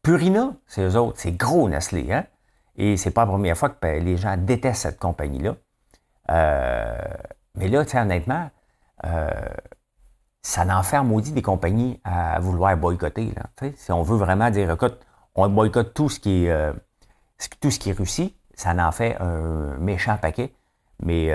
Purina, 0.02 0.52
c'est 0.66 0.82
eux 0.82 0.96
autres. 0.96 1.18
C'est 1.18 1.32
gros 1.32 1.66
Nestlé. 1.66 2.12
Hein? 2.12 2.26
Et 2.76 2.98
c'est 2.98 3.10
pas 3.10 3.22
la 3.22 3.28
première 3.28 3.56
fois 3.56 3.70
que 3.70 3.86
les 3.86 4.18
gens 4.18 4.36
détestent 4.36 4.82
cette 4.82 4.98
compagnie-là. 4.98 5.56
Euh, 6.30 6.94
mais 7.54 7.68
là, 7.68 7.84
honnêtement, 7.94 8.50
euh, 9.06 9.30
ça 10.42 10.64
n'enferme 10.64 11.08
maudit 11.08 11.32
des 11.32 11.42
compagnies 11.42 12.00
à 12.04 12.38
vouloir 12.40 12.76
boycotter. 12.76 13.32
Si 13.76 13.92
on 13.92 14.02
veut 14.02 14.16
vraiment 14.16 14.50
dire, 14.50 14.70
écoute, 14.70 14.98
on 15.34 15.48
boycotte 15.48 15.94
tout 15.94 16.08
ce 16.08 16.20
qui 16.20 16.44
est, 16.46 16.50
euh, 16.50 16.72
tout 17.60 17.70
ce 17.70 17.78
qui 17.78 17.90
est 17.90 17.92
Russie, 17.92 18.36
ça 18.54 18.74
en 18.74 18.92
fait 18.92 19.16
un 19.20 19.76
méchant 19.78 20.16
paquet. 20.16 20.52
Mais 21.02 21.26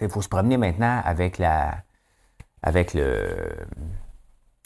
il 0.00 0.08
faut 0.08 0.22
se 0.22 0.28
promener 0.28 0.56
maintenant 0.56 1.00
avec 1.04 1.38
la 1.38 1.82
avec 2.62 2.94
le 2.94 3.36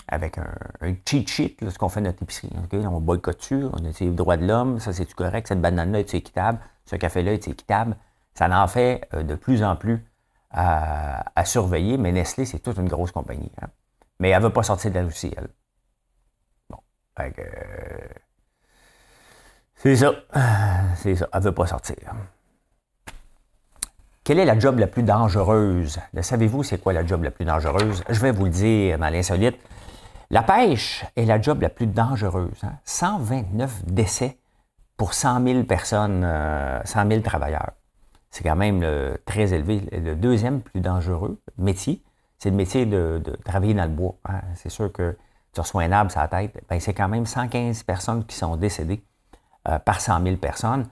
avec 0.08 0.38
un, 0.38 0.94
cheat 1.08 1.28
sheet, 1.28 1.56
ce 1.68 1.78
qu'on 1.78 1.88
fait 1.88 2.00
notre 2.00 2.22
épicerie. 2.22 2.50
On 2.72 3.00
boycotte 3.00 3.48
on 3.52 3.84
a 3.84 3.90
les 3.98 4.10
droits 4.10 4.36
de 4.36 4.46
l'homme, 4.46 4.78
ça 4.78 4.92
c'est 4.92 5.12
correct, 5.14 5.48
cette 5.48 5.60
banane-là 5.60 6.00
est 6.00 6.14
équitable, 6.14 6.58
ce 6.84 6.96
café-là 6.96 7.32
est 7.32 7.48
équitable? 7.48 7.96
Ça 8.34 8.48
en 8.62 8.68
fait 8.68 9.08
euh, 9.14 9.22
de 9.22 9.34
plus 9.34 9.62
en 9.62 9.76
plus 9.76 10.04
à, 10.54 11.44
surveiller, 11.44 11.98
mais 11.98 12.12
Nestlé, 12.12 12.44
c'est 12.44 12.60
toute 12.60 12.76
une 12.78 12.88
grosse 12.88 13.12
compagnie. 13.12 13.50
Hein. 13.60 13.66
Mais 14.20 14.30
elle 14.30 14.38
ne 14.38 14.46
veut 14.46 14.52
pas 14.52 14.62
sortir 14.62 14.90
de 14.90 14.96
la 14.96 15.04
Russie, 15.04 15.34
elle. 15.36 15.48
Bon, 16.70 16.78
c'est 19.76 19.96
ça. 19.96 20.12
C'est 20.96 21.16
ça, 21.16 21.28
elle 21.32 21.40
ne 21.40 21.44
veut 21.44 21.52
pas 21.52 21.66
sortir. 21.66 21.96
Quelle 24.22 24.38
est 24.38 24.46
la 24.46 24.58
job 24.58 24.78
la 24.78 24.86
plus 24.86 25.02
dangereuse? 25.02 26.00
Savez-vous 26.18 26.62
c'est 26.62 26.78
quoi 26.78 26.94
la 26.94 27.04
job 27.04 27.24
la 27.24 27.30
plus 27.30 27.44
dangereuse? 27.44 28.02
Je 28.08 28.20
vais 28.20 28.30
vous 28.30 28.44
le 28.44 28.50
dire 28.50 28.98
dans 28.98 29.10
l'insolite. 29.10 29.58
La 30.30 30.42
pêche 30.42 31.04
est 31.14 31.26
la 31.26 31.40
job 31.40 31.60
la 31.60 31.68
plus 31.68 31.86
dangereuse. 31.86 32.62
129 32.84 33.70
hein. 33.70 33.84
décès 33.86 34.38
pour 34.96 35.12
100 35.12 35.44
000 35.44 35.62
personnes, 35.64 36.22
100 36.22 36.26
euh, 36.26 37.08
000 37.08 37.20
travailleurs. 37.20 37.72
C'est 38.34 38.42
quand 38.42 38.56
même 38.56 38.84
très 39.26 39.54
élevé. 39.54 39.80
Le 39.92 40.16
deuxième 40.16 40.60
plus 40.60 40.80
dangereux 40.80 41.40
métier, 41.56 42.02
c'est 42.40 42.50
le 42.50 42.56
métier 42.56 42.84
de, 42.84 43.22
travailler 43.44 43.74
dans 43.74 43.84
le 43.84 43.90
bois. 43.90 44.16
Hein. 44.24 44.40
C'est 44.56 44.70
sûr 44.70 44.90
que 44.92 45.16
tu 45.52 45.60
reçois 45.60 45.84
un 45.84 45.92
arbre 45.92 46.10
sur 46.10 46.20
la 46.20 46.26
tête. 46.26 46.60
Ben, 46.68 46.80
c'est 46.80 46.94
quand 46.94 47.08
même 47.08 47.26
115 47.26 47.84
personnes 47.84 48.26
qui 48.26 48.34
sont 48.34 48.56
décédées 48.56 49.04
euh, 49.68 49.78
par 49.78 50.00
100 50.00 50.20
000 50.24 50.36
personnes. 50.38 50.88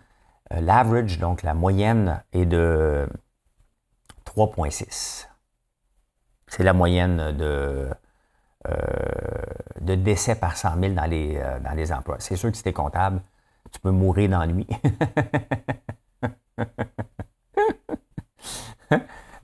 Euh, 0.52 0.60
l'average, 0.60 1.18
donc 1.18 1.42
la 1.42 1.52
moyenne, 1.52 2.22
est 2.32 2.46
de 2.46 3.08
3,6. 4.24 5.26
C'est 6.46 6.62
la 6.62 6.72
moyenne 6.72 7.32
de, 7.32 7.88
euh, 8.68 9.96
décès 9.96 10.36
par 10.36 10.56
100 10.56 10.78
000 10.80 10.94
dans 10.94 11.06
les, 11.06 11.42
dans 11.64 11.74
les 11.74 11.92
emplois. 11.92 12.18
C'est 12.20 12.36
sûr 12.36 12.52
que 12.52 12.56
si 12.56 12.62
tu 12.62 12.68
es 12.68 12.72
comptable, 12.72 13.20
tu 13.72 13.80
peux 13.80 13.90
mourir 13.90 14.30
d'ennui. 14.30 14.68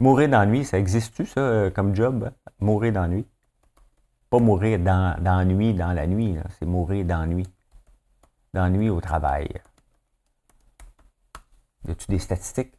mourir 0.09 0.31
d'ennui, 0.31 0.65
ça 0.65 0.79
existe-tu, 0.79 1.27
ça, 1.27 1.41
euh, 1.41 1.71
comme 1.71 1.95
job? 1.95 2.31
Mourir 2.61 2.95
d'ennui. 2.95 3.27
Pas 4.31 4.39
mourir 4.39 4.79
d'ennui 4.79 5.75
dans, 5.75 5.93
la 5.93 6.07
nuit, 6.07 6.35
c'est 6.59 6.65
mourir 6.65 7.05
d'ennui. 7.05 7.47
D'ennui 8.55 8.89
au 8.89 9.03
travail. 9.03 9.49
Y 11.87 11.91
a-tu 11.91 12.07
des 12.09 12.19
statistiques? 12.19 12.73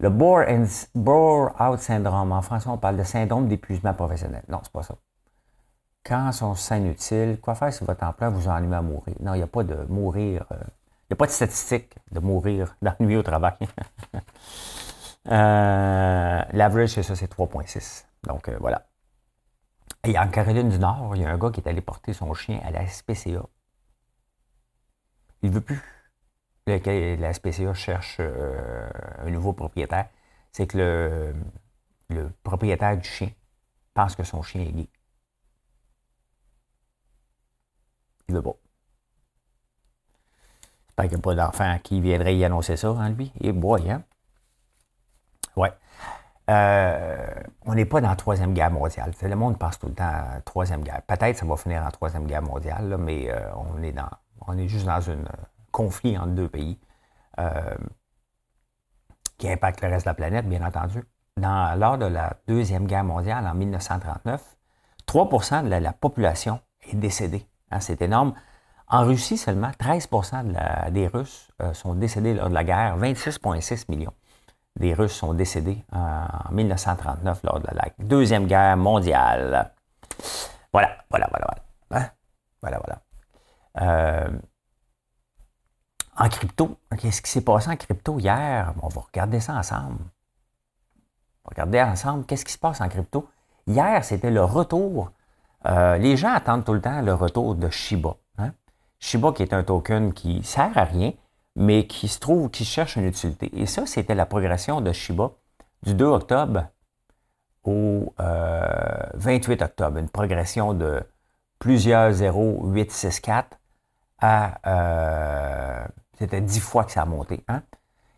Le 0.00 0.10
bore-out 0.10 1.78
syndrome. 1.78 2.32
En 2.32 2.42
français, 2.42 2.68
on 2.68 2.76
parle 2.76 2.96
de 2.96 3.04
syndrome 3.04 3.46
d'épuisement 3.46 3.94
professionnel. 3.94 4.42
Non, 4.48 4.58
c'est 4.64 4.72
pas 4.72 4.82
ça. 4.82 4.96
Quand 6.04 6.32
son 6.32 6.56
sein 6.56 6.84
utile, 6.86 7.38
quoi 7.40 7.54
faire 7.54 7.72
si 7.72 7.84
votre 7.84 8.02
emploi 8.02 8.30
vous 8.30 8.48
ennuie 8.48 8.74
à 8.74 8.82
mourir? 8.82 9.14
Non, 9.20 9.34
il 9.34 9.38
n'y 9.38 9.44
a 9.44 9.46
pas 9.46 9.62
de 9.62 9.76
mourir. 9.88 10.44
Euh, 10.50 10.56
il 10.56 11.12
n'y 11.12 11.14
a 11.14 11.16
pas 11.16 11.26
de 11.26 11.30
statistique 11.30 11.94
de 12.10 12.18
mourir 12.18 12.76
d'ennui 12.82 13.16
au 13.16 13.22
travail. 13.22 13.54
euh, 15.28 16.42
L'average, 16.52 16.90
c'est 16.90 17.02
ça, 17.02 17.16
c'est 17.16 17.30
3,6. 17.30 18.06
Donc, 18.24 18.48
euh, 18.48 18.56
voilà. 18.60 18.86
Et 20.04 20.18
en 20.18 20.28
Caroline 20.28 20.68
du 20.68 20.78
Nord, 20.78 21.16
il 21.16 21.22
y 21.22 21.24
a 21.24 21.30
un 21.30 21.38
gars 21.38 21.50
qui 21.50 21.60
est 21.60 21.68
allé 21.68 21.80
porter 21.80 22.12
son 22.12 22.32
chien 22.34 22.60
à 22.64 22.70
la 22.70 22.86
SPCA. 22.86 23.46
Il 25.42 25.50
ne 25.50 25.54
veut 25.54 25.60
plus. 25.60 25.80
La 26.66 27.32
SPCA 27.32 27.74
cherche 27.74 28.16
euh, 28.20 28.88
un 29.18 29.30
nouveau 29.30 29.52
propriétaire. 29.52 30.08
C'est 30.52 30.66
que 30.66 30.78
le, 30.78 31.34
le 32.10 32.30
propriétaire 32.42 32.96
du 32.96 33.08
chien 33.08 33.30
pense 33.94 34.16
que 34.16 34.24
son 34.24 34.42
chien 34.42 34.62
est 34.62 34.72
gay. 34.72 34.88
Il 38.28 38.34
veut 38.34 38.42
pas. 38.42 38.56
J'espère 40.88 41.04
qu'il 41.04 41.18
n'y 41.18 41.20
a 41.20 41.22
pas 41.22 41.34
d'enfant 41.34 41.78
qui 41.82 42.00
viendrait 42.00 42.36
y 42.36 42.44
annoncer 42.44 42.76
ça, 42.76 42.88
hein, 42.88 43.10
lui. 43.10 43.32
Et 43.40 43.52
boy, 43.52 43.90
hein? 43.90 44.02
Ouais. 45.56 45.72
Euh, 46.48 47.26
on 47.64 47.74
n'est 47.74 47.86
pas 47.86 48.00
dans 48.00 48.10
la 48.10 48.16
Troisième 48.16 48.54
Guerre 48.54 48.70
mondiale. 48.70 49.12
le 49.20 49.34
monde 49.34 49.58
pense 49.58 49.78
tout 49.78 49.88
le 49.88 49.94
temps 49.94 50.04
à 50.04 50.34
la 50.34 50.40
Troisième 50.42 50.82
Guerre. 50.82 51.02
Peut-être 51.02 51.36
ça 51.36 51.46
va 51.46 51.56
finir 51.56 51.82
en 51.84 51.90
Troisième 51.90 52.26
Guerre 52.26 52.42
mondiale, 52.42 52.96
mais 52.98 53.30
euh, 53.30 53.40
on, 54.46 54.56
est 54.56 54.68
juste 54.68 54.86
dans 54.86 55.10
un 55.10 55.14
euh, 55.14 55.26
conflit 55.72 56.16
entre 56.16 56.28
deux 56.28 56.48
pays 56.48 56.78
qui 59.36 59.50
impacte 59.50 59.82
le 59.82 59.88
reste 59.88 60.06
de 60.06 60.10
la 60.10 60.14
planète, 60.14 60.48
bien 60.48 60.64
entendu. 60.64 61.04
Dans, 61.36 61.78
lors 61.78 61.98
de 61.98 62.06
la 62.06 62.34
Deuxième 62.46 62.86
Guerre 62.86 63.04
mondiale, 63.04 63.46
en 63.46 63.52
1939, 63.52 64.56
3% 65.06 65.64
de 65.64 65.68
la 65.68 65.92
population 65.92 66.60
est 66.90 66.96
décédée. 66.96 67.46
Hein, 67.70 67.80
c'est 67.80 68.00
énorme. 68.00 68.32
En 68.88 69.04
Russie 69.04 69.36
seulement, 69.36 69.70
13% 69.78 70.90
des 70.92 71.08
Russes 71.08 71.50
sont 71.74 71.94
décédés 71.94 72.32
lors 72.32 72.48
de 72.48 72.54
la 72.54 72.64
guerre, 72.64 72.96
26,6 72.98 73.90
millions 73.90 74.14
des 74.76 74.94
Russes 74.94 75.14
sont 75.14 75.34
décédés 75.34 75.84
en 75.92 76.52
1939 76.52 77.40
lors 77.44 77.60
de 77.60 77.68
la 77.72 77.88
Deuxième 77.98 78.46
Guerre 78.46 78.76
mondiale. 78.76 79.72
Voilà, 80.72 80.90
voilà, 81.10 81.28
voilà, 81.30 81.46
voilà. 81.90 82.04
Hein? 82.04 82.10
Voilà, 82.60 82.80
voilà. 82.84 83.00
Euh, 83.80 84.30
en 86.18 86.28
crypto, 86.28 86.78
qu'est-ce 86.98 87.22
qui 87.22 87.30
s'est 87.30 87.44
passé 87.44 87.70
en 87.70 87.76
crypto 87.76 88.18
hier? 88.18 88.72
On 88.82 88.88
va 88.88 89.00
regarder 89.02 89.40
ça 89.40 89.54
ensemble. 89.54 90.00
On 91.44 91.48
va 91.48 91.50
regarder 91.50 91.82
ensemble 91.82 92.24
qu'est-ce 92.24 92.44
qui 92.44 92.52
se 92.52 92.58
passe 92.58 92.80
en 92.80 92.88
crypto. 92.88 93.28
Hier, 93.66 94.04
c'était 94.04 94.30
le 94.30 94.44
retour 94.44 95.10
euh, 95.66 95.96
les 95.98 96.16
gens 96.16 96.32
attendent 96.32 96.64
tout 96.64 96.74
le 96.74 96.80
temps 96.80 97.00
le 97.00 97.14
retour 97.14 97.54
de 97.54 97.68
Shiba. 97.70 98.16
Hein? 98.38 98.52
Shiba 99.00 99.32
qui 99.32 99.42
est 99.42 99.52
un 99.52 99.64
token 99.64 100.12
qui 100.12 100.42
sert 100.42 100.76
à 100.76 100.84
rien, 100.84 101.12
mais 101.56 101.86
qui 101.86 102.06
se 102.06 102.20
trouve, 102.20 102.50
qui 102.50 102.64
cherche 102.64 102.96
une 102.96 103.06
utilité. 103.06 103.50
Et 103.58 103.66
ça, 103.66 103.86
c'était 103.86 104.14
la 104.14 104.26
progression 104.26 104.80
de 104.82 104.92
Shiba 104.92 105.32
du 105.82 105.94
2 105.94 106.04
octobre 106.04 106.66
au 107.64 108.14
28 108.18 108.20
euh, 108.20 109.64
octobre. 109.64 109.98
Une 109.98 110.10
progression 110.10 110.74
de 110.74 111.02
plusieurs 111.58 112.12
0,864 112.12 113.58
à... 114.20 114.60
Euh, 114.66 115.86
c'était 116.18 116.40
10 116.42 116.60
fois 116.60 116.84
que 116.84 116.92
ça 116.92 117.02
a 117.02 117.06
monté. 117.06 117.42
Hein. 117.48 117.62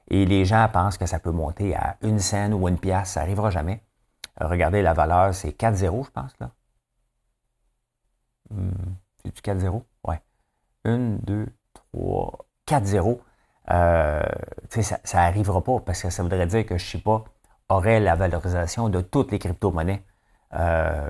Et 0.08 0.26
les 0.26 0.44
gens 0.44 0.68
pensent 0.72 0.98
que 0.98 1.06
ça 1.06 1.20
peut 1.20 1.30
monter 1.30 1.76
à 1.76 1.96
une 2.02 2.18
scène 2.18 2.52
ou 2.52 2.68
une 2.68 2.78
pièce. 2.78 3.10
Ça 3.12 3.20
n'arrivera 3.20 3.50
jamais. 3.50 3.82
regardez, 4.40 4.82
la 4.82 4.94
valeur, 4.94 5.34
c'est 5.34 5.50
4,0, 5.50 6.06
je 6.06 6.10
pense, 6.10 6.32
là. 6.40 6.50
Hmm. 8.50 8.70
C'est 9.22 9.34
du 9.34 9.40
4-0? 9.40 9.82
Ouais. 10.04 10.20
1, 10.84 11.18
2, 11.22 11.46
3, 11.92 12.46
4-0. 12.66 13.20
Ça 13.68 14.98
n'arrivera 15.14 15.62
pas 15.62 15.80
parce 15.80 16.02
que 16.02 16.10
ça 16.10 16.22
voudrait 16.22 16.46
dire 16.46 16.64
que 16.64 16.78
Shiba 16.78 17.24
aurait 17.68 18.00
la 18.00 18.14
valorisation 18.14 18.88
de 18.88 19.00
toutes 19.00 19.30
les 19.30 19.38
crypto-monnaies 19.38 20.02
euh, 20.54 21.08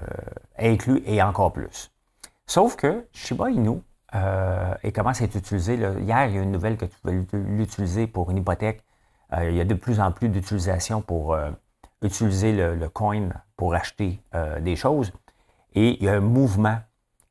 inclus 0.58 1.02
et 1.06 1.22
encore 1.22 1.52
plus. 1.52 1.92
Sauf 2.46 2.76
que 2.76 3.06
Shiba 3.12 3.50
Inu 3.50 3.80
euh, 4.14 4.74
et 4.82 4.90
commence 4.90 5.20
à 5.20 5.24
être 5.24 5.36
utilisé. 5.36 5.74
Hier, 5.74 6.26
il 6.26 6.34
y 6.34 6.38
a 6.38 6.42
une 6.42 6.50
nouvelle 6.50 6.76
que 6.76 6.86
tu 6.86 6.98
pouvais 6.98 7.20
l'utiliser 7.32 8.06
pour 8.06 8.30
une 8.30 8.38
hypothèque. 8.38 8.82
Euh, 9.34 9.50
il 9.50 9.56
y 9.56 9.60
a 9.60 9.64
de 9.64 9.74
plus 9.74 10.00
en 10.00 10.10
plus 10.10 10.30
d'utilisation 10.30 11.02
pour 11.02 11.34
euh, 11.34 11.50
utiliser 12.02 12.52
le, 12.52 12.74
le, 12.74 12.88
coin 12.88 13.28
pour 13.56 13.74
acheter 13.74 14.20
des 14.60 14.76
choses. 14.76 15.12
Et 15.74 15.98
il 16.00 16.04
y 16.04 16.08
a 16.08 16.14
un 16.14 16.20
mouvement 16.20 16.78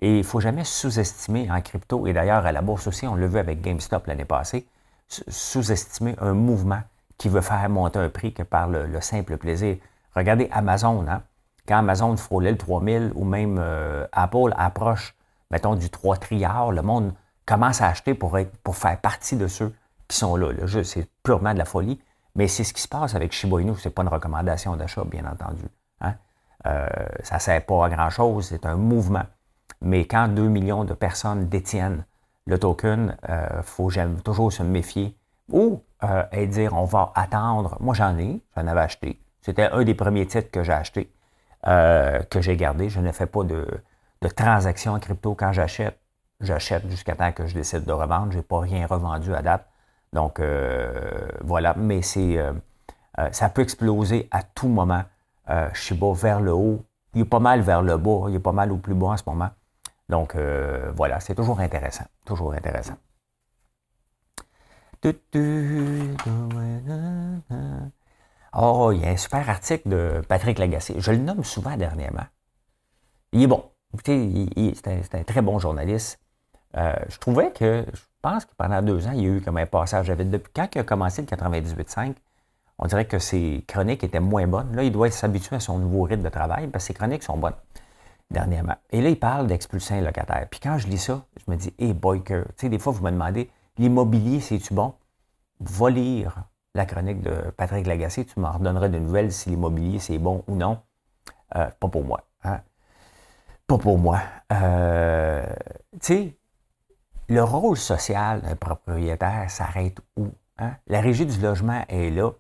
et 0.02 0.12
il 0.12 0.18
ne 0.18 0.24
faut 0.24 0.40
jamais 0.40 0.64
sous-estimer 0.64 1.50
en 1.50 1.60
crypto, 1.62 2.06
et 2.06 2.14
d'ailleurs 2.14 2.46
à 2.46 2.52
la 2.52 2.62
bourse 2.62 2.86
aussi, 2.86 3.08
on 3.08 3.16
l'a 3.16 3.26
vu 3.26 3.40
avec 3.40 3.62
GameStop 3.62 4.06
l'année 4.06 4.26
passée, 4.26 4.68
sous-estimer 5.08 6.16
un 6.20 6.34
mouvement 6.34 6.82
qui 7.18 7.30
veut 7.30 7.42
faire 7.42 7.68
monter 7.70 8.00
un 8.00 8.10
prix 8.10 8.34
que 8.34 8.44
par 8.44 8.68
le, 8.68 9.02
simple 9.02 9.38
plaisir. 9.38 9.78
Regardez 10.16 10.50
Amazon, 10.52 11.06
hein? 11.08 11.24
quand 11.68 11.78
Amazon 11.78 12.16
frôlait 12.18 12.52
le 12.52 12.58
3000 12.58 13.12
ou 13.16 13.26
même 13.26 13.58
euh, 13.60 14.06
Apple 14.12 14.54
approche, 14.56 15.16
mettons, 15.52 15.76
du 15.76 15.90
3 15.90 16.18
trilliards, 16.18 16.72
le 16.72 16.82
monde 16.82 17.14
commence 17.46 17.82
à 17.82 17.88
acheter 17.88 18.14
pour, 18.14 18.38
faire 18.38 19.02
partie 19.02 19.36
de 19.36 19.48
ceux 19.48 19.74
qui 20.08 20.18
sont 20.18 20.36
là. 20.36 20.52
là. 20.52 20.84
C'est 20.84 21.10
purement 21.24 21.54
de 21.54 21.60
la 21.60 21.66
folie, 21.66 22.00
mais 22.36 22.48
c'est 22.48 22.64
ce 22.64 22.74
qui 22.74 22.82
se 22.82 22.88
passe 22.88 23.16
avec 23.16 23.32
Shiba 23.32 23.62
Inu. 23.62 23.76
Ce 23.76 23.88
n'est 23.88 23.94
pas 23.94 24.04
une 24.04 24.10
recommandation 24.10 24.76
d'achat, 24.76 25.04
bien 25.04 25.26
entendu. 25.26 25.64
Hein? 26.02 26.16
Euh, 26.66 26.88
ça 27.24 27.36
ne 27.36 27.40
sert 27.40 27.66
pas 27.66 27.86
à 27.86 27.90
grand-chose, 27.90 28.48
c'est 28.48 28.66
un 28.66 28.76
mouvement. 28.76 29.24
Mais 29.82 30.06
quand 30.06 30.28
2 30.28 30.48
millions 30.48 30.84
de 30.84 30.94
personnes 30.94 31.48
détiennent 31.48 32.06
le 32.48 32.58
token, 32.58 33.18
il 33.24 33.32
euh, 33.32 33.62
faut 33.62 33.92
toujours 34.24 34.52
se 34.52 34.64
méfier 34.64 35.16
ou 35.52 35.84
euh, 36.04 36.46
dire 36.48 36.74
on 36.74 36.86
va 36.86 37.12
attendre. 37.14 37.78
Moi, 37.80 37.94
j'en 37.94 38.18
ai, 38.18 38.42
j'en 38.56 38.66
avais 38.68 38.82
acheté. 38.82 39.20
C'était 39.42 39.70
un 39.70 39.84
des 39.84 39.94
premiers 39.94 40.26
titres 40.26 40.50
que 40.50 40.64
j'ai 40.64 40.74
acheté, 40.74 41.12
euh, 41.68 42.20
que 42.24 42.42
j'ai 42.42 42.56
gardé. 42.56 42.90
Je 42.90 43.00
ne 43.00 43.12
fais 43.12 43.26
pas 43.26 43.44
de, 43.44 43.68
de 44.22 44.28
transactions 44.30 44.94
en 44.94 45.00
crypto 45.00 45.36
quand 45.36 45.52
j'achète. 45.52 46.00
J'achète 46.40 46.90
jusqu'à 46.90 47.16
temps 47.16 47.32
que 47.32 47.46
je 47.48 47.54
décide 47.54 47.84
de 47.84 47.92
revendre. 47.92 48.32
Je 48.32 48.38
n'ai 48.38 48.44
pas 48.44 48.60
rien 48.60 48.88
revendu 48.88 49.34
à 49.34 49.42
date. 49.42 49.66
Donc, 50.14 50.40
voilà. 51.42 51.74
Mais 51.76 52.02
c'est, 52.02 52.38
ça 53.32 53.50
peut 53.50 53.64
exploser 53.64 54.28
à 54.30 54.44
tout 54.44 54.68
moment. 54.68 55.04
je 55.50 55.82
suis 55.82 55.96
bas 55.96 56.14
vers 56.14 56.40
le 56.40 56.54
haut. 56.54 56.84
Il 57.16 57.22
est 57.22 57.26
pas 57.26 57.40
mal 57.40 57.62
vers 57.62 57.82
le 57.82 57.98
bas. 57.98 58.26
Il 58.30 58.36
est 58.36 58.40
pas 58.40 58.52
mal 58.52 58.72
au 58.72 58.78
plus 58.78 58.94
bas 58.94 59.08
en 59.08 59.18
ce 59.18 59.24
moment. 59.26 59.50
Donc, 60.10 60.36
euh, 60.36 60.92
voilà, 60.96 61.20
c'est 61.20 61.36
toujours 61.36 61.60
intéressant. 61.60 62.06
Toujours 62.26 62.54
intéressant. 62.54 62.96
Oh, 68.54 68.92
il 68.94 69.02
y 69.02 69.06
a 69.06 69.10
un 69.10 69.18
super 69.18 69.50
article 69.50 69.90
de 69.90 70.22
Patrick 70.28 70.58
Lagacé. 70.60 70.96
Je 70.98 71.12
le 71.12 71.18
nomme 71.18 71.44
souvent 71.44 71.76
dernièrement. 71.76 72.26
Il 73.34 73.44
est 73.44 73.48
bon. 73.48 73.64
Écoutez, 73.94 74.74
c'est 74.76 75.16
un, 75.16 75.24
très 75.24 75.42
bon 75.42 75.60
journaliste. 75.60 76.20
Euh, 76.76 76.94
je 77.10 77.18
trouvais 77.18 77.52
que, 77.52 77.86
je 77.94 78.02
pense 78.22 78.46
que 78.46 78.52
pendant 78.58 78.82
deux 78.82 79.08
ans, 79.08 79.12
il 79.14 79.22
y 79.22 79.26
a 79.26 79.30
eu 79.30 79.42
comme 79.42 79.58
un 79.58 79.66
passage 79.66 80.10
à 80.10 80.16
vide. 80.16 80.30
Depuis 80.30 80.52
quand 80.54 80.68
il 80.74 80.80
a 80.80 80.84
commencé 80.84 81.22
le 81.22 81.28
98.5, 81.28 82.16
on 82.80 82.86
dirait 82.88 83.06
que 83.06 83.20
ses 83.20 83.64
chroniques 83.68 84.04
étaient 84.04 84.20
moins 84.20 84.48
bonnes. 84.48 84.76
Là, 84.76 84.84
il 84.84 84.92
doit 84.92 85.12
s'habituer 85.12 85.58
à 85.58 85.60
son 85.60 85.80
nouveau 85.80 86.04
rythme 86.04 86.24
de 86.24 86.30
travail 86.30 86.68
parce 86.68 86.86
que 86.86 86.88
ses 86.88 86.94
chroniques 86.94 87.24
sont 87.24 87.38
bonnes 87.38 87.56
dernièrement. 88.32 88.76
Et 88.92 89.02
là, 89.02 89.10
il 89.10 89.20
parle 89.20 89.48
d'expulser 89.48 89.96
un 89.96 90.02
locataire. 90.02 90.48
Puis 90.50 90.60
quand 90.60 90.78
je 90.78 90.88
lis 90.88 90.98
ça, 90.98 91.26
je 91.38 91.52
me 91.52 91.58
dis, 91.58 91.74
hey, 91.80 91.94
boyker, 91.94 92.46
tu 92.50 92.54
sais, 92.58 92.70
des 92.70 92.80
fois, 92.80 92.94
vous 92.94 93.04
me 93.04 93.12
demandez, 93.12 93.50
l'immobilier, 93.78 94.40
c'est-tu 94.42 94.74
bon? 94.74 94.94
Va 95.60 95.90
lire 95.90 96.44
la 96.76 96.86
chronique 96.86 97.22
de 97.22 97.52
Patrick 97.58 97.88
Lagacé, 97.88 98.26
tu 98.26 98.40
m'en 98.40 98.52
redonneras 98.52 98.90
de 98.90 99.00
nouvelles 99.00 99.32
si 99.32 99.50
l'immobilier, 99.50 100.00
c'est 100.00 100.20
bon 100.20 100.44
ou 100.48 100.56
non. 100.56 100.80
Euh, 101.56 101.70
pas 101.80 101.88
pour 101.88 102.04
moi. 102.04 102.24
Hein? 102.44 102.60
Pas 103.66 103.78
pour 103.78 103.98
moi. 103.98 104.22
Euh, 104.52 105.46
tu 105.94 106.00
sais, 106.02 106.38
le 107.30 107.44
rôle 107.44 107.78
social 107.78 108.42
d'un 108.42 108.56
propriétaire 108.56 109.50
s'arrête 109.50 110.00
où? 110.16 110.28
Hein? 110.60 110.74
La 110.88 111.02
régie 111.02 111.26
du 111.26 111.40
logement 111.42 111.84
est 111.90 112.10
là. 112.12 112.32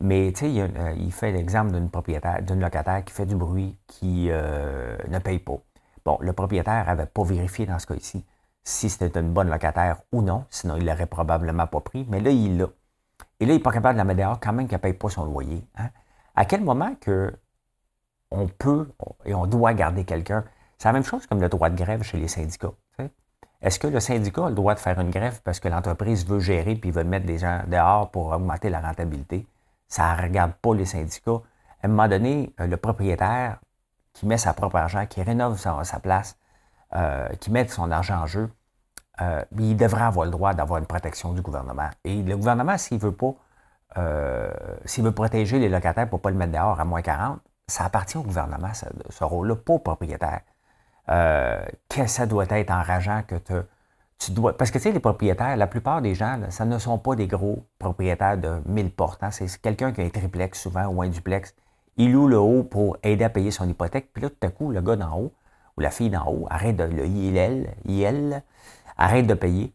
Mais 0.00 0.32
tu 0.32 0.52
sais, 0.52 0.60
euh, 0.60 0.92
il, 0.96 1.12
fait 1.12 1.32
l'exemple 1.32 1.72
d'une 1.72 1.90
propriétaire, 1.90 2.42
d'une 2.42 2.60
locataire 2.60 3.04
qui 3.04 3.12
fait 3.12 3.26
du 3.26 3.34
bruit, 3.34 3.76
qui 3.86 4.28
euh, 4.30 4.96
ne 5.08 5.18
paye 5.18 5.40
pas. 5.40 5.58
Bon, 6.04 6.18
le 6.20 6.32
propriétaire 6.32 6.86
n'avait 6.86 7.06
pas 7.06 7.24
vérifié 7.24 7.66
dans 7.66 7.78
ce 7.78 7.86
cas-ci 7.86 8.24
si 8.68 8.90
c'était 8.90 9.18
une 9.18 9.32
bonne 9.32 9.48
locataire 9.48 10.02
ou 10.12 10.20
non, 10.20 10.44
sinon 10.50 10.76
il 10.76 10.84
l'aurait 10.84 11.06
probablement 11.06 11.66
pas 11.66 11.80
pris, 11.80 12.06
mais 12.10 12.20
là, 12.20 12.30
il 12.30 12.58
l'a. 12.58 12.66
Et 13.40 13.46
là, 13.46 13.54
il 13.54 13.56
n'est 13.56 13.62
pas 13.62 13.72
capable 13.72 13.94
de 13.94 13.98
la 13.98 14.04
mettre 14.04 14.20
dehors 14.20 14.38
quand 14.40 14.52
même 14.52 14.68
qu'elle 14.68 14.78
ne 14.78 14.82
paye 14.82 14.92
pas 14.92 15.08
son 15.08 15.24
loyer. 15.24 15.64
Hein. 15.78 15.88
À 16.36 16.44
quel 16.44 16.62
moment 16.62 16.94
que 17.00 17.32
on 18.30 18.46
peut 18.46 18.92
et 19.24 19.34
on 19.34 19.46
doit 19.46 19.72
garder 19.72 20.04
quelqu'un? 20.04 20.44
C'est 20.76 20.88
la 20.88 20.92
même 20.92 21.02
chose 21.02 21.26
comme 21.26 21.40
le 21.40 21.48
droit 21.48 21.70
de 21.70 21.76
grève 21.76 22.02
chez 22.02 22.18
les 22.18 22.28
syndicats. 22.28 22.74
Est-ce 23.60 23.80
que 23.80 23.88
le 23.88 23.98
syndicat 23.98 24.46
a 24.46 24.48
le 24.50 24.54
droit 24.54 24.74
de 24.74 24.78
faire 24.78 25.00
une 25.00 25.10
grève 25.10 25.40
parce 25.42 25.58
que 25.58 25.68
l'entreprise 25.68 26.24
veut 26.26 26.38
gérer 26.38 26.76
puis 26.76 26.92
veut 26.92 27.02
mettre 27.02 27.26
des 27.26 27.38
gens 27.38 27.62
dehors 27.66 28.10
pour 28.10 28.26
augmenter 28.26 28.70
la 28.70 28.80
rentabilité? 28.80 29.46
Ça 29.88 30.14
ne 30.14 30.22
regarde 30.22 30.52
pas 30.52 30.74
les 30.74 30.84
syndicats. 30.84 31.40
À 31.82 31.86
un 31.86 31.88
moment 31.88 32.08
donné, 32.08 32.54
euh, 32.60 32.66
le 32.66 32.76
propriétaire 32.76 33.58
qui 34.12 34.26
met 34.26 34.36
sa 34.36 34.52
propre 34.52 34.76
argent, 34.76 35.06
qui 35.06 35.22
rénove 35.22 35.58
sa, 35.58 36.00
place, 36.00 36.38
euh, 36.94 37.28
qui 37.40 37.50
met 37.50 37.66
son 37.68 37.90
argent 37.90 38.20
en 38.22 38.26
jeu, 38.26 38.50
euh, 39.20 39.44
il 39.58 39.76
devrait 39.76 40.02
avoir 40.04 40.26
le 40.26 40.30
droit 40.30 40.54
d'avoir 40.54 40.78
une 40.78 40.86
protection 40.86 41.32
du 41.32 41.40
gouvernement. 41.40 41.88
Et 42.04 42.22
le 42.22 42.36
gouvernement, 42.36 42.76
s'il 42.78 42.98
veut 42.98 43.12
pas, 43.12 43.34
s'il 44.84 45.02
veut 45.02 45.12
protéger 45.12 45.58
les 45.58 45.68
locataires 45.68 46.08
pour 46.08 46.18
ne 46.18 46.22
pas 46.22 46.30
le 46.30 46.36
mettre 46.36 46.52
dehors 46.52 46.78
à 46.78 46.84
moins 46.84 47.02
40, 47.02 47.40
ça 47.66 47.84
appartient 47.84 48.16
au 48.16 48.22
gouvernement, 48.22 48.70
ce, 48.74 49.24
rôle-là, 49.24 49.56
pas 49.56 49.72
au 49.72 49.78
propriétaire. 49.80 50.42
que 51.06 52.06
ça 52.06 52.26
doit 52.26 52.46
être 52.48 52.70
enrageant 52.70 53.22
que 53.26 53.34
tu 53.34 53.54
Parce 54.58 54.70
que 54.70 54.78
tu 54.78 54.84
sais, 54.84 54.92
les 54.92 55.00
propriétaires, 55.00 55.56
la 55.56 55.66
plupart 55.66 56.02
des 56.02 56.14
gens, 56.14 56.40
ça 56.50 56.64
ne 56.64 56.78
sont 56.78 56.98
pas 56.98 57.14
des 57.14 57.26
gros 57.26 57.64
propriétaires 57.78 58.36
de 58.36 58.60
1000 58.66 58.90
portes. 58.90 59.22
C'est 59.30 59.60
quelqu'un 59.60 59.92
qui 59.92 60.00
a 60.00 60.04
un 60.04 60.10
triplex 60.10 60.60
souvent 60.60 60.86
ou 60.86 61.02
un 61.02 61.08
duplex 61.08 61.54
il 61.98 62.12
loue 62.12 62.28
le 62.28 62.38
haut 62.38 62.62
pour 62.62 62.96
aider 63.02 63.24
à 63.24 63.28
payer 63.28 63.50
son 63.50 63.68
hypothèque, 63.68 64.12
puis 64.12 64.22
là, 64.22 64.30
tout 64.30 64.46
à 64.46 64.50
coup, 64.50 64.70
le 64.70 64.80
gars 64.80 64.94
d'en 64.94 65.18
haut, 65.18 65.32
ou 65.76 65.80
la 65.80 65.90
fille 65.90 66.10
d'en 66.10 66.26
haut, 66.26 66.46
arrête 66.48 66.76
de, 66.76 66.84
le 66.84 67.06
IL, 67.06 68.42
arrête 68.96 69.26
de 69.26 69.34
payer, 69.34 69.74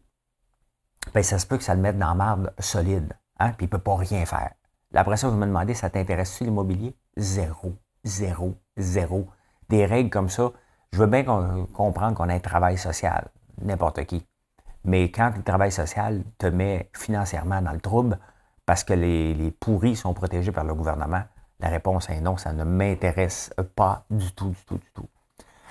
ben, 1.12 1.22
ça 1.22 1.38
se 1.38 1.46
peut 1.46 1.58
que 1.58 1.62
ça 1.62 1.74
le 1.74 1.82
mette 1.82 1.98
dans 1.98 2.08
la 2.08 2.14
marde 2.14 2.54
solide, 2.58 3.12
hein, 3.38 3.50
puis 3.50 3.66
il 3.66 3.68
ne 3.68 3.72
peut 3.72 3.78
pas 3.78 3.96
rien 3.96 4.24
faire. 4.24 4.52
Là, 4.92 5.00
après 5.00 5.16
vous 5.16 5.32
me 5.32 5.44
demandez, 5.44 5.74
ça 5.74 5.90
t'intéresse-tu 5.90 6.44
l'immobilier? 6.44 6.96
Zéro, 7.16 7.74
zéro, 8.04 8.54
zéro. 8.78 9.28
Des 9.68 9.84
règles 9.84 10.10
comme 10.10 10.30
ça, 10.30 10.52
je 10.92 10.98
veux 10.98 11.06
bien 11.06 11.24
comprendre 11.24 12.16
qu'on 12.16 12.28
a 12.30 12.34
un 12.34 12.40
travail 12.40 12.78
social, 12.78 13.28
n'importe 13.60 14.04
qui. 14.04 14.26
Mais 14.84 15.10
quand 15.10 15.32
le 15.36 15.42
travail 15.42 15.72
social 15.72 16.22
te 16.38 16.46
met 16.46 16.90
financièrement 16.94 17.62
dans 17.62 17.72
le 17.72 17.80
trouble, 17.80 18.18
parce 18.66 18.84
que 18.84 18.92
les, 18.92 19.50
pourris 19.58 19.96
sont 19.96 20.14
protégés 20.14 20.52
par 20.52 20.64
le 20.64 20.74
gouvernement, 20.74 21.22
la 21.60 21.68
réponse 21.68 22.10
est 22.10 22.20
non, 22.20 22.36
ça 22.36 22.52
ne 22.52 22.64
m'intéresse 22.64 23.52
pas 23.74 24.04
du 24.10 24.32
tout, 24.32 24.50
du 24.50 24.64
tout, 24.66 24.78
du 24.78 24.90
tout. 24.92 25.08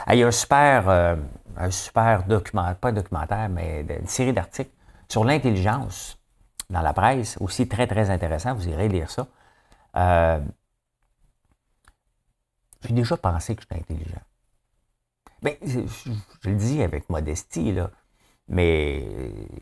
il 0.10 0.19
y 0.19 0.23
a 0.23 0.28
un 0.28 0.32
super, 0.32 0.89
euh, 0.89 1.15
un 1.58 1.71
super 1.71 2.23
documentaire, 2.23 2.76
pas 2.76 2.91
documentaire, 2.91 3.49
mais 3.49 3.82
une 3.82 4.08
série 4.08 4.34
d'articles 4.34 4.71
sur 5.08 5.23
l'intelligence 5.23 6.17
dans 6.69 6.82
la 6.82 6.93
presse, 6.93 7.38
aussi 7.39 7.67
très, 7.67 7.86
très 7.86 8.10
intéressant. 8.10 8.56
Vous 8.56 8.67
irez 8.67 8.88
lire 8.88 9.12
ça. 9.12 9.28
Euh, 9.95 10.39
j'ai 12.84 12.93
déjà 12.93 13.17
pensé 13.17 13.56
que 13.56 13.62
j'étais 13.62 13.76
intelligent. 13.76 14.21
Mais 15.43 15.60
je, 15.62 15.82
je, 15.86 16.49
le 16.49 16.56
dis 16.56 16.82
avec 16.82 17.10
modestie, 17.10 17.73
là, 17.73 17.91
mais 18.47 19.06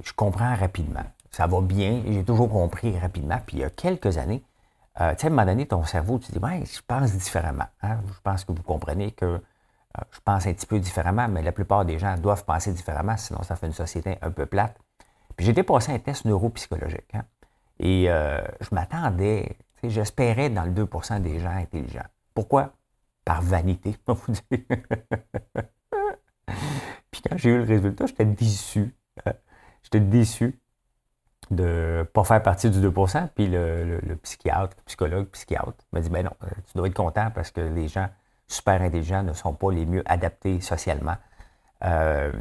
je 0.04 0.14
comprends 0.14 0.56
rapidement. 0.56 1.04
Ça 1.32 1.48
va 1.48 1.62
bien, 1.62 2.02
j'ai 2.08 2.24
toujours 2.24 2.50
compris 2.50 2.98
rapidement. 3.00 3.40
Puis 3.46 3.58
il 3.58 3.60
y 3.62 3.64
a 3.64 3.70
quelques 3.70 4.18
années, 4.18 4.44
euh, 5.00 5.14
tu 5.16 5.22
sais, 5.22 5.28
à 5.28 5.30
un 5.30 5.30
moment 5.32 5.46
donné, 5.46 5.66
ton 5.66 5.86
cerveau, 5.86 6.20
tu 6.20 6.32
dis, 6.32 6.40
ouais, 6.40 6.64
je 6.66 6.82
pense 6.86 7.14
différemment. 7.14 7.68
Hein. 7.82 8.00
Je 8.08 8.20
pense 8.24 8.44
que 8.44 8.52
vous 8.52 8.64
comprenez 8.64 9.12
que 9.12 9.26
euh, 9.26 10.02
je 10.12 10.20
pense 10.24 10.46
un 10.48 10.54
petit 10.54 10.66
peu 10.66 10.80
différemment, 10.80 11.28
mais 11.28 11.42
la 11.42 11.52
plupart 11.52 11.86
des 11.86 12.00
gens 12.00 12.18
doivent 12.18 12.46
penser 12.46 12.74
différemment, 12.74 13.18
sinon 13.18 13.44
ça 13.44 13.56
fait 13.56 13.68
une 13.68 13.74
société 13.74 14.18
un 14.22 14.32
peu 14.32 14.46
plate. 14.46 14.78
Puis 15.36 15.46
j'ai 15.46 15.54
dépassé 15.54 15.94
un 15.94 16.00
test 16.00 16.26
neuropsychologique. 16.26 17.14
Hein, 17.14 17.24
et 17.80 18.10
euh, 18.10 18.42
je 18.60 18.68
m'attendais, 18.74 19.58
j'espérais 19.84 20.50
dans 20.50 20.66
le 20.66 20.72
2% 20.72 21.22
des 21.22 21.40
gens 21.40 21.50
intelligents. 21.56 22.06
Pourquoi? 22.34 22.74
Par 23.26 23.42
vanité, 23.42 23.96
je 24.08 24.14
vous 24.14 24.32
dire. 24.32 24.60
Puis 27.12 27.22
quand 27.22 27.38
j'ai 27.38 27.50
eu 27.50 27.58
le 27.58 27.64
résultat, 27.64 28.06
j'étais 28.08 28.26
déçu. 28.26 28.96
Hein. 29.26 29.34
J'étais 29.84 30.00
déçu 30.00 30.60
de 31.52 31.98
ne 32.00 32.04
pas 32.04 32.24
faire 32.24 32.42
partie 32.42 32.70
du 32.70 32.80
2% 32.80 33.28
Puis 33.36 33.48
le, 33.48 34.00
psychiatre, 34.24 34.76
le 34.78 34.84
psychologue, 34.86 35.28
psychiatre 35.28 35.74
m'a 35.92 36.00
dit 36.00 36.10
ben 36.10 36.24
non, 36.26 36.32
euh, 36.44 36.48
tu 36.66 36.78
dois 36.78 36.88
être 36.88 36.96
content 36.96 37.30
parce 37.32 37.52
que 37.52 37.62
les 37.62 37.88
gens 37.88 38.08
super 38.48 38.82
intelligents 38.82 39.24
ne 39.24 39.34
sont 39.34 39.54
pas 39.54 39.72
les 39.72 39.86
mieux 39.86 40.04
adaptés 40.06 40.62
socialement. 40.62 41.16
Euh, 41.84 42.32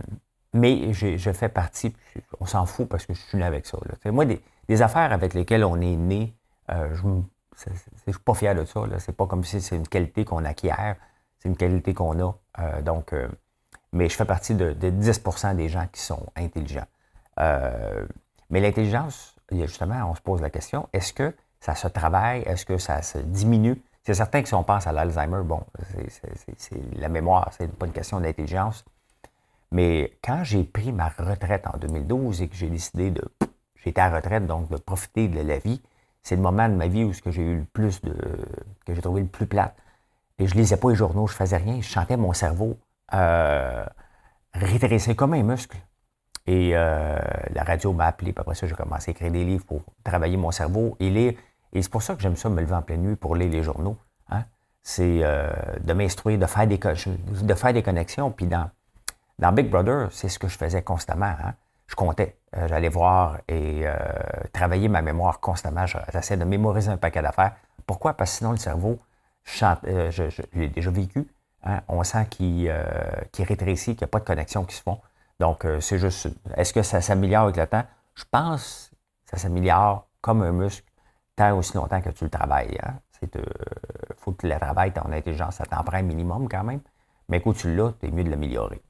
mais 0.53 0.93
je 0.93 1.33
fais 1.33 1.49
partie, 1.49 1.95
on 2.41 2.47
s'en 2.47 2.67
fout 2.67 2.89
parce 2.89 3.07
que 3.07 3.15
je 3.15 3.21
suis 3.21 3.39
né 3.39 3.45
avec 3.45 3.67
ça. 3.67 3.79
Moi, 4.07 4.25
des, 4.25 4.83
affaires 4.83 5.13
avec 5.13 5.35
lesquelles 5.35 5.65
on 5.65 5.81
est 5.81 5.97
né, 5.97 6.35
euh, 6.71 6.95
je 6.95 7.07
ne 7.07 8.13
suis 8.13 8.23
pas 8.25 8.35
fier 8.35 8.55
de 8.55 8.65
ça. 8.65 8.81
C'est 8.99 9.17
pas 9.17 9.27
comme 9.27 9.45
si 9.45 9.61
c'est 9.61 9.77
une 9.77 9.87
qualité 9.87 10.25
qu'on 10.25 10.45
acquiert, 10.45 10.97
c'est 11.39 11.49
une 11.49 11.57
qualité 11.57 11.95
qu'on 11.95 12.21
a. 12.21 12.83
donc, 12.83 13.15
mais 13.93 14.09
je 14.09 14.17
fais 14.17 14.25
partie 14.25 14.55
de, 14.55 14.73
de 14.73 14.91
10 14.91 15.23
des 15.55 15.69
gens 15.69 15.87
qui 15.93 16.01
sont 16.01 16.27
intelligents. 16.37 16.87
Mais 18.51 18.61
l'intelligence, 18.61 19.37
justement, 19.51 20.11
on 20.11 20.15
se 20.15 20.21
pose 20.21 20.41
la 20.41 20.51
question, 20.51 20.89
est-ce 20.93 21.13
que 21.13 21.35
ça 21.61 21.75
se 21.75 21.89
travaille? 21.89 22.43
Est-ce 22.43 22.65
que 22.67 22.79
ça 22.79 23.03
se 23.03 23.19
diminue? 23.19 23.81
C'est 24.03 24.15
certain 24.15 24.43
que 24.43 24.49
si 24.49 24.55
on 24.55 24.65
pense 24.65 24.87
à 24.87 24.93
l'Alzheimer, 24.93 25.43
bon, 25.45 25.63
c'est 26.57 26.99
la 26.99 27.09
mémoire, 27.09 27.53
c'est 27.57 27.71
pas 27.71 27.87
une 27.87 27.93
question 27.93 28.19
d'intelligence. 28.21 28.85
Mais 29.71 30.17
quand 30.25 30.43
j'ai 30.43 30.65
pris 30.65 30.91
ma 30.93 31.09
retraite 31.09 31.67
en 31.67 31.77
2012 31.79 32.43
et 32.43 32.49
que 32.49 32.57
j'ai 32.57 32.69
décidé 32.69 33.11
de... 33.11 33.23
J'étais 33.77 34.01
à 34.01 34.11
retraite, 34.11 34.47
donc 34.47 34.69
de 34.69 34.77
profiter 34.77 35.29
de 35.29 35.41
la 35.41 35.59
vie, 35.59 35.81
c'est 36.23 36.37
le 36.37 36.43
moment 36.43 36.69
de 36.69 36.75
ma 36.75 36.87
vie 36.87 37.05
où 37.05 37.13
ce 37.13 37.23
que 37.23 37.31
j'ai 37.31 37.43
eu 37.43 37.59
le 37.59 37.65
plus 37.65 38.01
de... 38.03 38.15
que 38.85 38.95
j'ai 38.95 39.01
trouvé 39.01 39.21
le 39.23 39.29
plus 39.29 39.47
plate. 39.47 39.77
Et 40.39 40.47
je 40.47 40.55
lisais 40.55 40.77
pas 40.77 40.91
les 40.91 40.97
journaux, 40.97 41.27
je 41.27 41.35
faisais 41.35 41.59
rien, 41.59 41.81
je 41.81 41.89
chantais 41.89 42.17
mon 42.17 42.33
cerveau 42.33 42.79
euh, 43.15 43.85
rétrécir 44.55 45.17
comme 45.17 45.35
un 45.35 45.43
muscle. 45.43 45.77
Et 46.47 46.73
euh, 46.75 47.19
la 47.51 47.63
radio 47.63 47.93
m'a 47.93 48.07
appelé. 48.07 48.33
Puis 48.33 48.41
après 48.41 48.55
ça, 48.55 48.67
j'ai 48.67 48.75
commencé 48.75 49.11
à 49.11 49.13
écrire 49.13 49.31
des 49.31 49.45
livres 49.45 49.65
pour 49.65 49.83
travailler 50.03 50.37
mon 50.37 50.51
cerveau 50.51 50.97
et 51.01 51.11
lire. 51.11 51.35
Et 51.73 51.83
c'est 51.83 51.91
pour 51.91 52.03
ça 52.03 52.15
que 52.15 52.23
j'aime 52.23 52.37
ça 52.37 52.49
me 52.49 52.61
lever 52.61 52.75
en 52.75 52.83
pleine 52.83 53.03
nuit 53.03 53.17
pour 53.17 53.37
lire 53.37 53.51
les 53.51 53.63
journaux. 53.63 53.97
Hein. 54.31 54.45
C'est 54.83 55.21
euh, 55.23 55.51
de 55.81 55.93
m'instruire, 55.93 56.39
de 56.39 56.47
faire 56.47 56.67
des 56.67 56.79
de 56.79 57.55
faire 57.55 57.73
des 57.73 57.83
connexions. 57.83 58.31
Puis 58.31 58.47
dans, 58.47 58.71
dans 59.39 59.53
Big 59.53 59.71
Brother, 59.71 60.09
c'est 60.11 60.29
ce 60.29 60.39
que 60.39 60.49
je 60.49 60.57
faisais 60.57 60.83
constamment. 60.83 61.27
Hein. 61.27 61.55
Je 61.87 61.95
comptais. 61.95 62.37
J'allais 62.67 62.89
voir 62.89 63.39
et 63.49 63.85
travailler 64.53 64.89
ma 64.89 65.03
mémoire 65.03 65.39
constamment. 65.39 65.87
J'essaie 65.87 66.37
de 66.37 66.45
mémoriser 66.45 66.91
un 66.91 66.97
paquet 66.97 67.23
d'affaires. 67.23 67.53
Pourquoi? 67.87 68.15
Parce 68.15 68.31
que 68.31 68.37
sinon, 68.39 68.53
le 68.53 68.57
cerveau, 68.57 69.01
je, 69.45 70.43
l'ai 70.55 70.69
déjà 70.69 70.91
vécu. 70.91 71.27
Hein? 71.65 71.81
On 71.89 72.03
sent 72.05 72.27
qu'il 72.31 72.73
rétrécit, 73.39 73.97
qu'il 73.97 74.05
n'y 74.05 74.05
a 74.05 74.09
pas 74.09 74.21
de 74.21 74.25
connexions 74.25 74.65
qui 74.65 74.77
se 74.77 74.83
font. 74.83 75.01
Donc, 75.41 75.65
euh, 75.65 75.81
c'est 75.81 75.99
juste, 75.99 76.29
est-ce 76.57 76.75
que 76.75 76.83
ça 76.83 77.01
s'améliore 77.01 77.45
avec 77.45 77.57
le 77.57 77.67
temps? 77.67 77.85
Je 78.15 78.25
pense 78.31 78.91
que 79.25 79.31
ça 79.31 79.39
s'améliore 79.39 80.07
comme 80.21 80.43
un 80.43 80.53
muscle 80.53 80.85
tant 81.35 81.57
aussi 81.57 81.75
longtemps 81.75 82.03
que 82.03 82.11
tu 82.11 82.25
le 82.25 82.31
travailles. 82.31 82.73
Il 82.73 82.87
hein. 82.87 83.01
euh, 83.37 83.43
faut 84.19 84.33
que 84.33 84.43
tu 84.43 84.49
le 84.49 84.59
travailles, 84.59 84.93
ton 84.93 85.11
intelligence, 85.11 85.57
ça 85.57 85.65
t'en 85.65 85.83
prend 85.83 85.97
un 85.97 86.03
minimum 86.03 86.47
quand 86.47 86.63
même. 86.63 86.81
Mais 87.31 87.41
quand 87.41 87.55
tu 87.55 87.75
l'as, 87.75 87.93
c'est 88.03 88.11
mieux 88.11 88.25
de 88.25 88.31
l'améliorer. 88.31 88.83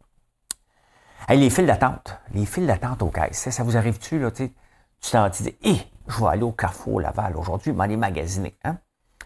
les 1.29 1.51
fils 1.51 1.67
d'attente. 1.67 2.19
Les 2.35 2.47
fils 2.47 2.67
d'attente 2.67 3.01
aux 3.03 3.11
caisses. 3.11 3.49
Ça, 3.51 3.63
vous 3.63 3.77
arrive-tu, 3.77 4.19
là, 4.19 4.33
tu 4.33 4.51
t'en 5.13 5.29
dis, 5.29 5.57
hé, 5.63 5.77
je 6.09 6.19
vais 6.19 6.31
aller 6.31 6.43
au 6.43 6.51
Carrefour 6.51 7.01
Laval 7.01 7.37
aujourd'hui, 7.37 7.73
m'en 7.73 7.87
magasiner. 7.87 8.57
Hein? 8.65 8.79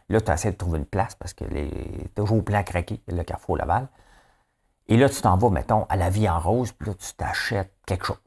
Là, 0.09 0.21
tu 0.21 0.31
essaies 0.31 0.53
de 0.53 0.57
trouver 0.57 0.79
une 0.79 0.87
place 0.87 1.15
parce 1.15 1.33
que 1.33 1.45
les, 1.45 2.09
toujours 2.15 2.39
au 2.39 2.43
plan 2.43 2.63
craqué, 2.63 3.01
le 3.09 3.23
Carrefour 3.23 3.57
Laval. 3.57 3.89
Et 4.87 4.97
là, 4.97 5.09
tu 5.09 5.21
t'en 5.23 5.37
vas, 5.37 5.51
mettons, 5.51 5.85
à 5.85 5.97
la 5.97 6.11
vie 6.11 6.29
en 6.29 6.39
rose, 6.39 6.73
puis 6.73 6.89
là, 6.89 6.95
tu 6.95 7.15
t'achètes 7.15 7.73
quelque 7.87 8.05
chose. 8.05 8.19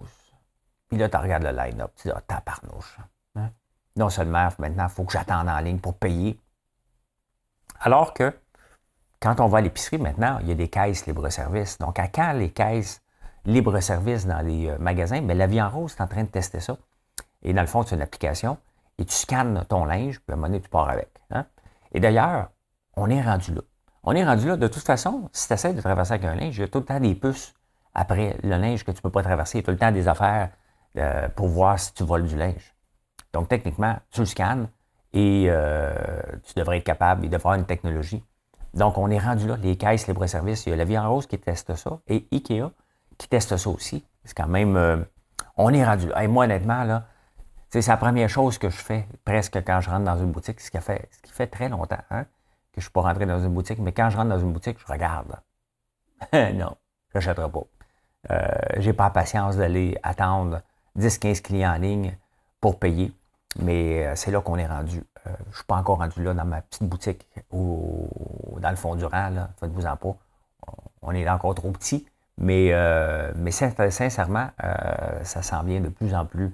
Puis 0.89 0.97
là, 0.97 1.07
tu 1.07 1.17
regardes 1.17 1.43
le 1.43 1.51
line-up, 1.51 1.91
tu 1.95 2.07
dis, 2.07 2.13
ah, 2.15 2.21
tabarnouche. 2.21 2.97
Hein? 3.35 3.51
Non 3.95 4.09
seulement, 4.09 4.49
maintenant, 4.57 4.87
il 4.87 4.89
faut 4.89 5.03
que 5.03 5.13
j'attende 5.13 5.49
en 5.49 5.59
ligne 5.59 5.79
pour 5.79 5.95
payer. 5.95 6.39
Alors 7.79 8.13
que, 8.13 8.33
quand 9.19 9.39
on 9.39 9.47
va 9.47 9.59
à 9.59 9.61
l'épicerie, 9.61 9.99
maintenant, 9.99 10.39
il 10.41 10.47
y 10.47 10.51
a 10.51 10.55
des 10.55 10.67
caisses 10.67 11.05
libre-service. 11.05 11.77
Donc, 11.77 11.99
à 11.99 12.07
quand 12.07 12.33
les 12.33 12.51
caisses 12.51 13.01
libre-service 13.45 14.25
dans 14.25 14.41
les 14.41 14.67
euh, 14.67 14.77
magasins? 14.79 15.21
Mais 15.21 15.35
la 15.35 15.47
vie 15.47 15.61
en 15.61 15.69
rose, 15.69 15.95
tu 15.95 16.01
en 16.01 16.07
train 16.07 16.23
de 16.23 16.29
tester 16.29 16.59
ça. 16.59 16.77
Et 17.43 17.53
dans 17.53 17.61
le 17.61 17.67
fond, 17.67 17.83
c'est 17.83 17.95
une 17.95 18.01
application 18.01 18.57
et 18.97 19.05
tu 19.05 19.13
scannes 19.13 19.63
ton 19.69 19.85
linge, 19.85 20.19
puis 20.19 20.31
à 20.31 20.33
un 20.33 20.35
moment 20.35 20.47
donné, 20.47 20.61
tu 20.61 20.69
pars 20.69 20.89
avec. 20.89 21.09
Et 21.93 21.99
d'ailleurs, 21.99 22.49
on 22.95 23.09
est 23.09 23.21
rendu 23.21 23.53
là. 23.53 23.61
On 24.03 24.13
est 24.13 24.25
rendu 24.25 24.47
là. 24.47 24.57
De 24.57 24.67
toute 24.67 24.83
façon, 24.83 25.29
si 25.33 25.47
tu 25.47 25.53
essaies 25.53 25.73
de 25.73 25.81
traverser 25.81 26.13
avec 26.13 26.25
un 26.25 26.35
linge, 26.35 26.57
il 26.57 26.61
y 26.61 26.63
a 26.63 26.67
tout 26.67 26.79
le 26.79 26.85
temps 26.85 26.99
des 26.99 27.15
puces 27.15 27.53
après 27.93 28.37
le 28.43 28.57
linge 28.57 28.83
que 28.83 28.91
tu 28.91 28.97
ne 28.97 29.01
peux 29.01 29.11
pas 29.11 29.23
traverser. 29.23 29.57
Il 29.57 29.61
y 29.61 29.63
a 29.63 29.65
tout 29.65 29.71
le 29.71 29.77
temps 29.77 29.91
des 29.91 30.07
affaires 30.07 30.49
euh, 30.97 31.27
pour 31.29 31.47
voir 31.47 31.79
si 31.79 31.93
tu 31.93 32.03
voles 32.03 32.25
du 32.25 32.37
linge. 32.37 32.73
Donc, 33.33 33.49
techniquement, 33.49 33.97
tu 34.11 34.21
le 34.21 34.25
scannes 34.25 34.69
et 35.13 35.45
euh, 35.47 35.93
tu 36.43 36.53
devrais 36.55 36.77
être 36.77 36.83
capable 36.83 37.27
de 37.27 37.37
faire 37.37 37.53
une 37.53 37.65
technologie. 37.65 38.23
Donc, 38.73 38.97
on 38.97 39.09
est 39.09 39.19
rendu 39.19 39.47
là. 39.47 39.57
Les 39.57 39.75
caisses 39.75 40.07
libre-service, 40.07 40.65
il 40.65 40.69
y 40.69 40.73
a 40.73 40.75
la 40.75 40.85
Vie 40.85 40.97
en 40.97 41.11
Rose 41.11 41.27
qui 41.27 41.37
teste 41.37 41.75
ça 41.75 41.99
et 42.07 42.27
IKEA 42.31 42.71
qui 43.17 43.27
teste 43.27 43.57
ça 43.57 43.69
aussi. 43.69 44.05
C'est 44.23 44.35
quand 44.35 44.47
même. 44.47 44.75
Euh, 44.75 44.97
on 45.55 45.73
est 45.73 45.83
rendu 45.83 46.07
là. 46.07 46.23
Et 46.23 46.27
moi, 46.27 46.45
honnêtement, 46.45 46.83
là, 46.83 47.07
c'est 47.69 47.87
la 47.87 47.97
première 47.97 48.29
chose 48.29 48.57
que 48.57 48.69
je 48.69 48.77
fais 48.77 49.07
presque 49.25 49.55
quand 49.65 49.81
je 49.81 49.89
rentre 49.89 50.05
dans 50.05 50.17
une 50.17 50.31
boutique, 50.31 50.61
ce 50.61 50.71
qui 50.71 50.77
fait, 50.79 51.47
très 51.47 51.69
longtemps. 51.69 51.97
Hein? 52.09 52.25
je 52.73 52.79
ne 52.79 52.83
suis 52.83 52.91
pas 52.91 53.01
rentré 53.01 53.25
dans 53.25 53.39
une 53.39 53.53
boutique, 53.53 53.79
mais 53.79 53.91
quand 53.91 54.09
je 54.11 54.17
rentre 54.17 54.29
dans 54.29 54.39
une 54.39 54.53
boutique, 54.53 54.77
je 54.79 54.85
regarde. 54.91 55.35
non, 56.33 56.77
je 57.09 57.17
n'achèterai 57.17 57.49
pas. 57.49 57.63
Euh, 58.29 58.47
j'ai 58.77 58.93
pas 58.93 59.05
la 59.05 59.09
patience 59.09 59.57
d'aller 59.57 59.97
attendre 60.03 60.61
10-15 60.97 61.41
clients 61.41 61.73
en 61.73 61.77
ligne 61.77 62.15
pour 62.61 62.77
payer. 62.77 63.11
Mais 63.59 64.05
euh, 64.05 64.15
c'est 64.15 64.29
là 64.29 64.41
qu'on 64.41 64.57
est 64.57 64.67
rendu. 64.67 65.03
je 65.25 65.29
ne 65.31 65.55
suis 65.55 65.63
pas 65.63 65.75
encore 65.75 65.97
rendu 65.97 66.23
là 66.23 66.35
dans 66.35 66.45
ma 66.45 66.61
petite 66.61 66.83
boutique 66.83 67.27
ou 67.51 68.07
dans 68.59 68.69
le 68.69 68.75
fond 68.75 68.95
du 68.95 69.05
rang, 69.05 69.47
faites-vous 69.59 69.87
en 69.87 69.95
pas. 69.95 70.15
On 71.01 71.11
est 71.11 71.27
encore 71.27 71.55
trop 71.55 71.71
petit. 71.71 72.07
Mais, 72.37 72.71
mais 73.35 73.49
sincèrement, 73.49 74.49
ça 75.23 75.41
s'en 75.41 75.63
vient 75.63 75.79
de 75.79 75.89
plus 75.89 76.13
en 76.13 76.25
plus, 76.25 76.53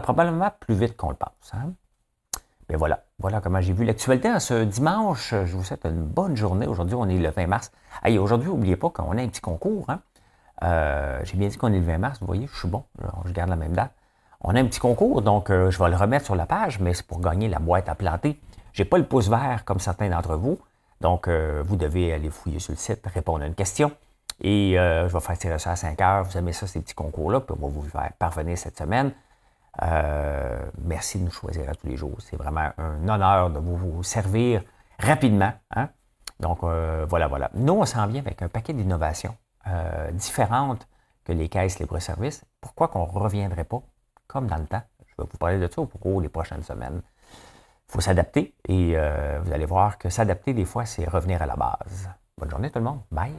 probablement 0.00 0.50
plus 0.60 0.74
vite 0.74 0.96
qu'on 0.96 1.10
le 1.10 1.16
pense. 1.16 1.52
Hein. 1.54 1.72
Mais 2.70 2.76
voilà, 2.76 3.02
voilà 3.18 3.40
comment 3.40 3.60
j'ai 3.60 3.72
vu 3.72 3.84
l'actualité 3.84 4.38
ce 4.38 4.62
dimanche. 4.62 5.30
Je 5.30 5.56
vous 5.56 5.64
souhaite 5.64 5.84
une 5.84 6.04
bonne 6.04 6.36
journée. 6.36 6.68
Aujourd'hui, 6.68 6.94
on 6.94 7.08
est 7.08 7.18
le 7.18 7.28
20 7.28 7.48
mars. 7.48 7.72
Hey, 8.04 8.16
aujourd'hui, 8.16 8.48
n'oubliez 8.48 8.76
pas 8.76 8.90
qu'on 8.90 9.18
a 9.18 9.20
un 9.20 9.26
petit 9.26 9.40
concours. 9.40 9.86
Hein. 9.88 10.00
Euh, 10.62 11.20
j'ai 11.24 11.36
bien 11.36 11.48
dit 11.48 11.56
qu'on 11.56 11.72
est 11.72 11.80
le 11.80 11.84
20 11.84 11.98
mars. 11.98 12.18
Vous 12.20 12.28
voyez, 12.28 12.46
je 12.46 12.56
suis 12.56 12.68
bon. 12.68 12.84
Je 13.24 13.32
garde 13.32 13.50
la 13.50 13.56
même 13.56 13.72
date. 13.72 13.90
On 14.40 14.54
a 14.54 14.60
un 14.60 14.64
petit 14.66 14.78
concours, 14.78 15.20
donc 15.20 15.50
euh, 15.50 15.70
je 15.70 15.82
vais 15.82 15.90
le 15.90 15.96
remettre 15.96 16.26
sur 16.26 16.36
la 16.36 16.46
page, 16.46 16.78
mais 16.78 16.94
c'est 16.94 17.06
pour 17.06 17.20
gagner 17.20 17.48
la 17.48 17.58
boîte 17.58 17.88
à 17.88 17.96
planter. 17.96 18.40
Je 18.72 18.82
n'ai 18.82 18.88
pas 18.88 18.98
le 18.98 19.04
pouce 19.04 19.28
vert 19.28 19.64
comme 19.64 19.80
certains 19.80 20.08
d'entre 20.08 20.36
vous. 20.36 20.58
Donc, 21.00 21.26
euh, 21.26 21.64
vous 21.66 21.74
devez 21.74 22.12
aller 22.12 22.30
fouiller 22.30 22.60
sur 22.60 22.72
le 22.72 22.78
site, 22.78 23.04
répondre 23.12 23.42
à 23.42 23.48
une 23.48 23.54
question. 23.54 23.90
Et 24.40 24.74
je 24.76 25.12
vais 25.12 25.20
faire 25.20 25.38
tirer 25.38 25.58
ça 25.58 25.72
à 25.72 25.76
5 25.76 26.00
heures. 26.00 26.24
Vous 26.24 26.38
aimez 26.38 26.52
ça, 26.52 26.68
ces 26.68 26.80
petits 26.80 26.94
concours-là, 26.94 27.40
puis 27.40 27.54
on 27.60 27.66
va 27.66 27.68
vous 27.68 27.82
faire 27.82 28.12
parvenir 28.18 28.56
cette 28.56 28.78
semaine. 28.78 29.12
Euh, 29.82 30.60
merci 30.82 31.18
de 31.18 31.24
nous 31.24 31.30
choisir 31.30 31.68
à 31.68 31.74
tous 31.74 31.86
les 31.86 31.96
jours. 31.96 32.16
C'est 32.20 32.36
vraiment 32.36 32.70
un 32.76 33.08
honneur 33.08 33.50
de 33.50 33.58
vous, 33.58 34.02
servir 34.02 34.62
rapidement. 34.98 35.52
Hein. 35.74 35.88
Donc, 36.38 36.62
euh, 36.62 37.06
voilà, 37.08 37.28
voilà. 37.28 37.50
Nous, 37.54 37.72
on 37.72 37.84
s'en 37.84 38.06
vient 38.06 38.20
avec 38.20 38.42
un 38.42 38.48
paquet 38.48 38.72
d'innovations 38.72 39.36
euh, 39.66 40.10
différentes 40.12 40.86
que 41.24 41.32
les 41.32 41.48
caisses 41.48 41.78
libre-service. 41.78 42.44
Pourquoi 42.60 42.88
qu'on 42.88 43.06
ne 43.06 43.18
reviendrait 43.18 43.64
pas 43.64 43.82
comme 44.26 44.46
dans 44.46 44.56
le 44.56 44.66
temps? 44.66 44.82
Je 45.06 45.22
vais 45.22 45.28
vous 45.30 45.38
parler 45.38 45.58
de 45.58 45.70
ça 45.70 45.80
au 45.80 45.86
cours 45.86 46.22
des 46.22 46.28
prochaines 46.28 46.62
semaines. 46.62 47.02
Il 47.88 47.92
faut 47.92 48.00
s'adapter 48.00 48.54
et 48.68 48.94
vous 48.94 49.52
allez 49.52 49.66
voir 49.66 49.98
que 49.98 50.08
s'adapter, 50.08 50.54
des 50.54 50.64
fois, 50.64 50.86
c'est 50.86 51.08
revenir 51.08 51.42
à 51.42 51.46
la 51.46 51.56
base. 51.56 52.08
Bonne 52.38 52.50
journée 52.50 52.70
tout 52.70 52.78
le 52.78 52.84
monde. 52.84 53.00
Bye. 53.10 53.34